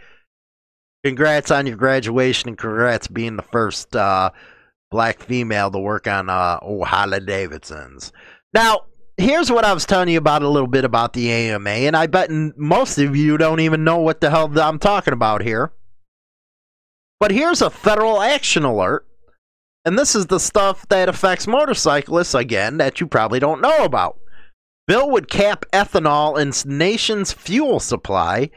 Congrats 1.03 1.51
on 1.51 1.67
your 1.67 1.75
graduation 1.75 2.49
and 2.49 2.57
congrats 2.57 3.07
being 3.07 3.35
the 3.35 3.43
first 3.43 3.95
uh, 3.95 4.31
black 4.93 5.23
female 5.23 5.71
to 5.71 5.79
work 5.79 6.07
on 6.07 6.29
uh, 6.29 6.59
oh, 6.61 6.83
Harley 6.83 7.19
Davidsons. 7.19 8.13
Now, 8.53 8.81
here's 9.17 9.51
what 9.51 9.65
I 9.65 9.73
was 9.73 9.85
telling 9.85 10.07
you 10.07 10.19
about 10.19 10.43
a 10.43 10.47
little 10.47 10.67
bit 10.67 10.85
about 10.85 11.13
the 11.13 11.31
AMA, 11.31 11.67
and 11.67 11.97
I 11.97 12.05
bet 12.05 12.29
most 12.31 12.99
of 12.99 13.15
you 13.15 13.39
don't 13.39 13.59
even 13.59 13.83
know 13.83 13.97
what 13.97 14.21
the 14.21 14.29
hell 14.29 14.57
I'm 14.59 14.77
talking 14.77 15.13
about 15.13 15.41
here. 15.41 15.73
But 17.19 17.31
here's 17.31 17.63
a 17.63 17.71
federal 17.71 18.21
action 18.21 18.63
alert, 18.63 19.07
and 19.83 19.97
this 19.97 20.13
is 20.13 20.27
the 20.27 20.39
stuff 20.39 20.87
that 20.89 21.09
affects 21.09 21.47
motorcyclists 21.47 22.35
again 22.35 22.77
that 22.77 23.01
you 23.01 23.07
probably 23.07 23.39
don't 23.39 23.61
know 23.61 23.83
about. 23.83 24.19
Bill 24.85 25.09
would 25.09 25.27
cap 25.27 25.65
ethanol 25.73 26.39
in 26.39 26.53
nation's 26.71 27.33
fuel 27.33 27.79
supply. 27.79 28.51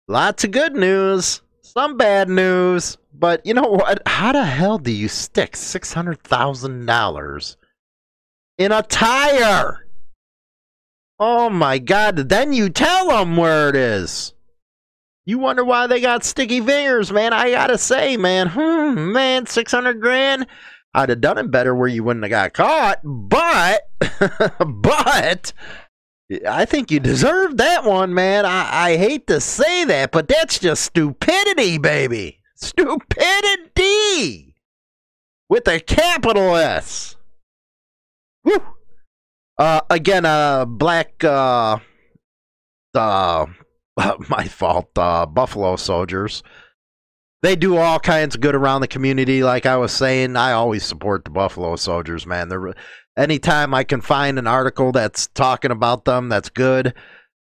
lots 0.08 0.44
of 0.44 0.52
good 0.52 0.76
news, 0.76 1.42
some 1.62 1.98
bad 1.98 2.30
news, 2.30 2.98
but 3.14 3.46
you 3.46 3.54
know 3.54 3.64
what? 3.64 4.02
How 4.06 4.32
the 4.32 4.46
hell 4.46 4.78
do 4.78 4.92
you 4.92 5.08
stick 5.08 5.54
$600,000 5.54 7.56
in 8.58 8.72
a 8.72 8.84
tire? 8.84 9.88
Oh 11.20 11.50
my 11.50 11.80
god, 11.80 12.30
then 12.30 12.54
you 12.54 12.70
tell 12.70 13.08
them 13.08 13.36
where 13.36 13.70
it 13.70 13.76
is. 13.76 14.34
You 15.26 15.40
wonder 15.40 15.66
why 15.66 15.88
they 15.88 16.02
got 16.02 16.24
sticky 16.24 16.62
fingers, 16.62 17.12
man. 17.12 17.34
I 17.34 17.52
gotta 17.52 17.78
say, 17.78 18.16
man, 18.16 18.50
hmm, 18.50 19.12
man, 19.12 19.48
600 19.48 20.00
grand 20.00 20.46
I'd 20.96 21.10
have 21.10 21.20
done 21.20 21.38
it 21.38 21.52
better 21.52 21.76
where 21.76 21.90
you 21.90 22.06
wouldn't 22.06 22.24
have 22.24 22.30
got 22.30 22.54
caught, 22.54 23.02
but 23.04 23.90
but 24.66 25.52
I 26.48 26.64
think 26.64 26.90
you 26.90 27.02
deserved 27.02 27.58
that 27.58 27.84
one, 27.84 28.14
man. 28.14 28.46
I, 28.46 28.92
I 28.92 28.96
hate 28.96 29.28
to 29.28 29.42
say 29.42 29.84
that, 29.84 30.14
but 30.14 30.30
that's 30.30 30.58
just 30.58 30.86
stupidity, 30.86 31.80
baby. 31.80 32.40
Stupidity 32.56 34.56
with 35.50 35.68
a 35.68 35.82
capital 35.82 36.56
S. 36.56 37.18
Woo. 38.46 38.64
Uh, 39.58 39.82
again, 39.90 40.26
uh, 40.26 40.64
black, 40.64 41.22
uh, 41.26 41.78
uh, 42.94 43.46
my 44.30 44.48
fault, 44.48 44.90
uh, 44.98 45.26
Buffalo 45.26 45.76
soldiers 45.76 46.44
they 47.46 47.56
do 47.56 47.78
all 47.78 48.00
kinds 48.00 48.34
of 48.34 48.42
good 48.42 48.56
around 48.56 48.82
the 48.82 48.88
community. 48.88 49.44
Like 49.44 49.68
I 49.68 49.78
was 49.78 49.92
saying, 49.92 50.36
I 50.36 50.54
always 50.54 50.84
support 50.84 51.26
the 51.26 51.30
Buffalo 51.30 51.76
Soldiers, 51.76 52.26
man. 52.26 52.50
They're, 52.50 52.74
anytime 53.16 53.72
I 53.72 53.84
can 53.84 54.02
find 54.02 54.40
an 54.40 54.48
article 54.48 54.92
that's 54.92 55.28
talking 55.28 55.70
about 55.70 56.06
them, 56.06 56.28
that's 56.28 56.50
good. 56.50 56.96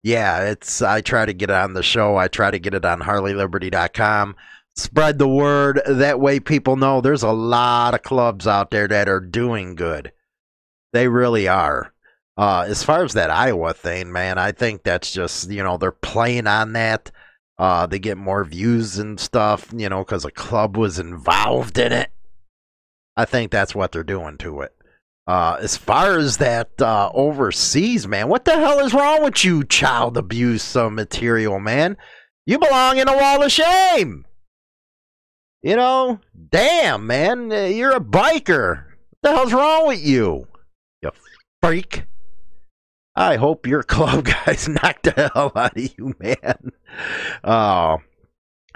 Yeah, 0.03 0.51
it's 0.51 0.83
I 0.83 1.01
try 1.01 1.25
to 1.25 1.33
get 1.33 1.49
it 1.49 1.57
on 1.57 1.73
the 1.73 1.83
show. 1.83 2.17
I 2.17 2.29
try 2.29 2.51
to 2.51 2.59
get 2.59 2.75
it 2.75 2.85
on 2.85 3.01
HarleyLiberty.com. 3.01 4.37
Spread 4.77 5.19
the 5.19 5.29
word. 5.29 5.81
That 5.87 6.21
way 6.21 6.41
people 6.41 6.77
know 6.77 7.01
there's 7.01 7.23
a 7.23 7.33
lot 7.33 7.95
of 7.95 8.03
clubs 8.03 8.47
out 8.47 8.71
there 8.71 8.87
that 8.89 9.09
are 9.09 9.21
doing 9.21 9.77
good. 9.77 10.13
They 10.93 11.09
really 11.09 11.49
are. 11.49 11.95
Uh, 12.37 12.67
as 12.69 12.83
far 12.83 13.05
as 13.05 13.15
that 13.15 13.31
Iowa 13.31 13.73
thing, 13.73 14.13
man, 14.13 14.39
I 14.39 14.53
think 14.53 14.83
that's 14.83 15.13
just, 15.13 15.51
you 15.51 15.63
know, 15.63 15.79
they're 15.79 15.93
playing 15.93 16.47
on 16.47 16.75
that 16.75 17.11
uh, 17.59 17.87
they 17.87 17.99
get 17.99 18.19
more 18.19 18.45
views 18.45 18.99
and 18.99 19.19
stuff, 19.19 19.73
you 19.75 19.89
know, 19.89 20.05
because 20.05 20.25
a 20.25 20.31
club 20.31 20.77
was 20.77 20.99
involved 20.99 21.79
in 21.79 21.93
it. 21.93 22.11
I 23.17 23.25
think 23.25 23.51
that's 23.51 23.75
what 23.75 23.93
they're 23.93 24.05
doing 24.05 24.37
to 24.39 24.61
it. 24.61 24.73
Uh, 25.27 25.57
as 25.61 25.77
far 25.77 26.19
as 26.19 26.37
that 26.37 26.71
uh, 26.81 27.11
overseas, 27.15 28.07
man, 28.07 28.29
what 28.29 28.45
the 28.45 28.55
hell 28.55 28.79
is 28.81 28.95
wrong 28.95 29.25
with 29.25 29.45
you, 29.45 29.65
child 29.65 30.17
abuse 30.17 30.77
uh, 30.77 30.91
material, 30.91 31.59
man? 31.59 31.97
You 32.45 32.59
belong 32.59 32.99
in 32.99 33.09
a 33.09 33.17
wall 33.17 33.43
of 33.43 33.51
shame. 33.51 34.27
You 35.63 35.77
know, 35.77 36.21
damn, 36.51 37.07
man, 37.07 37.51
you're 37.51 37.97
a 37.97 38.01
biker. 38.01 38.85
What 38.85 39.23
the 39.23 39.33
hell's 39.33 39.53
wrong 39.53 39.89
with 39.89 40.01
you? 40.01 40.47
You 41.03 41.11
freak. 41.61 42.05
I 43.17 43.37
hope 43.37 43.67
your 43.67 43.83
club 43.83 44.25
guys 44.25 44.69
knocked 44.69 45.05
the 45.05 45.31
hell 45.35 45.53
out 45.57 45.77
of 45.77 45.95
you, 45.99 46.15
man. 46.21 46.73
Uh, 47.43 47.97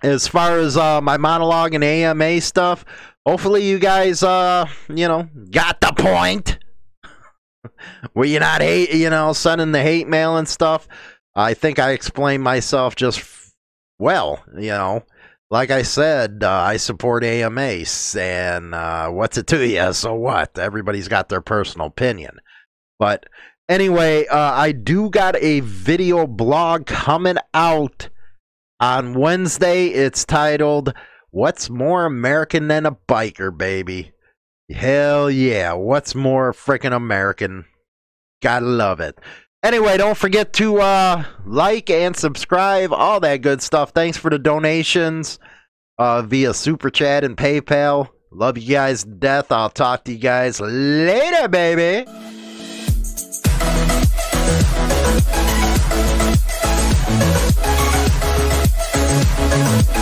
as 0.03 0.26
far 0.26 0.59
as 0.59 0.76
uh, 0.76 1.01
my 1.01 1.18
monologue 1.18 1.74
and 1.74 1.84
AMA 1.84 2.41
stuff, 2.41 2.84
hopefully 3.26 3.64
you 3.68 3.78
guys, 3.78 4.22
uh, 4.22 4.66
you 4.88 5.07
know, 5.07 5.28
got 5.51 5.80
the 5.80 5.93
point. 5.93 6.59
Were 8.14 8.24
you 8.24 8.41
not 8.41 8.62
hate, 8.62 8.95
you 8.95 9.11
know, 9.11 9.34
sending 9.34 9.72
the 9.72 9.82
hate 9.82 10.09
mail 10.09 10.38
and 10.38 10.49
stuff? 10.49 10.88
I 11.34 11.55
think 11.55 11.78
I 11.78 11.91
explained 11.91 12.43
myself 12.43 12.97
just 12.97 13.53
well, 13.99 14.43
you 14.57 14.70
know. 14.70 15.05
Like 15.51 15.72
I 15.72 15.82
said, 15.82 16.45
uh, 16.45 16.49
I 16.49 16.76
support 16.76 17.24
AMAs, 17.24 18.14
and 18.14 18.72
uh, 18.72 19.09
what's 19.09 19.36
it 19.36 19.49
to 19.49 19.66
you? 19.66 19.93
So 19.93 20.14
what? 20.14 20.57
Everybody's 20.57 21.09
got 21.09 21.28
their 21.28 21.41
personal 21.41 21.88
opinion. 21.88 22.38
But 23.01 23.26
Anyway, 23.71 24.27
uh, 24.27 24.53
I 24.53 24.73
do 24.73 25.09
got 25.11 25.37
a 25.37 25.61
video 25.61 26.27
blog 26.27 26.87
coming 26.87 27.37
out 27.55 28.09
on 28.81 29.14
Wednesday. 29.14 29.87
It's 29.87 30.25
titled 30.25 30.93
What's 31.31 31.71
More 31.71 32.05
American 32.05 32.66
Than 32.66 32.85
a 32.85 32.91
Biker, 32.91 33.57
Baby? 33.57 34.11
Hell 34.68 35.31
yeah. 35.31 35.75
What's 35.75 36.16
more 36.16 36.53
freaking 36.53 36.93
American? 36.93 37.64
Gotta 38.43 38.66
love 38.66 38.99
it. 38.99 39.16
Anyway, 39.62 39.97
don't 39.97 40.18
forget 40.18 40.53
to 40.55 40.81
uh, 40.81 41.25
like 41.47 41.91
and 41.91 42.16
subscribe, 42.16 42.93
all 42.93 43.21
that 43.21 43.37
good 43.37 43.62
stuff. 43.62 43.91
Thanks 43.91 44.18
for 44.18 44.31
the 44.31 44.39
donations 44.41 45.39
uh, 45.97 46.23
via 46.23 46.55
Super 46.55 46.91
Chat 46.91 47.23
and 47.23 47.37
PayPal. 47.37 48.09
Love 48.33 48.59
you 48.59 48.75
guys 48.75 49.05
to 49.05 49.11
death. 49.11 49.53
I'll 49.53 49.71
talk 49.71 50.03
to 50.07 50.12
you 50.12 50.18
guys 50.18 50.61
later, 50.61 51.47
baby. 51.47 52.11
We'll 59.51 59.99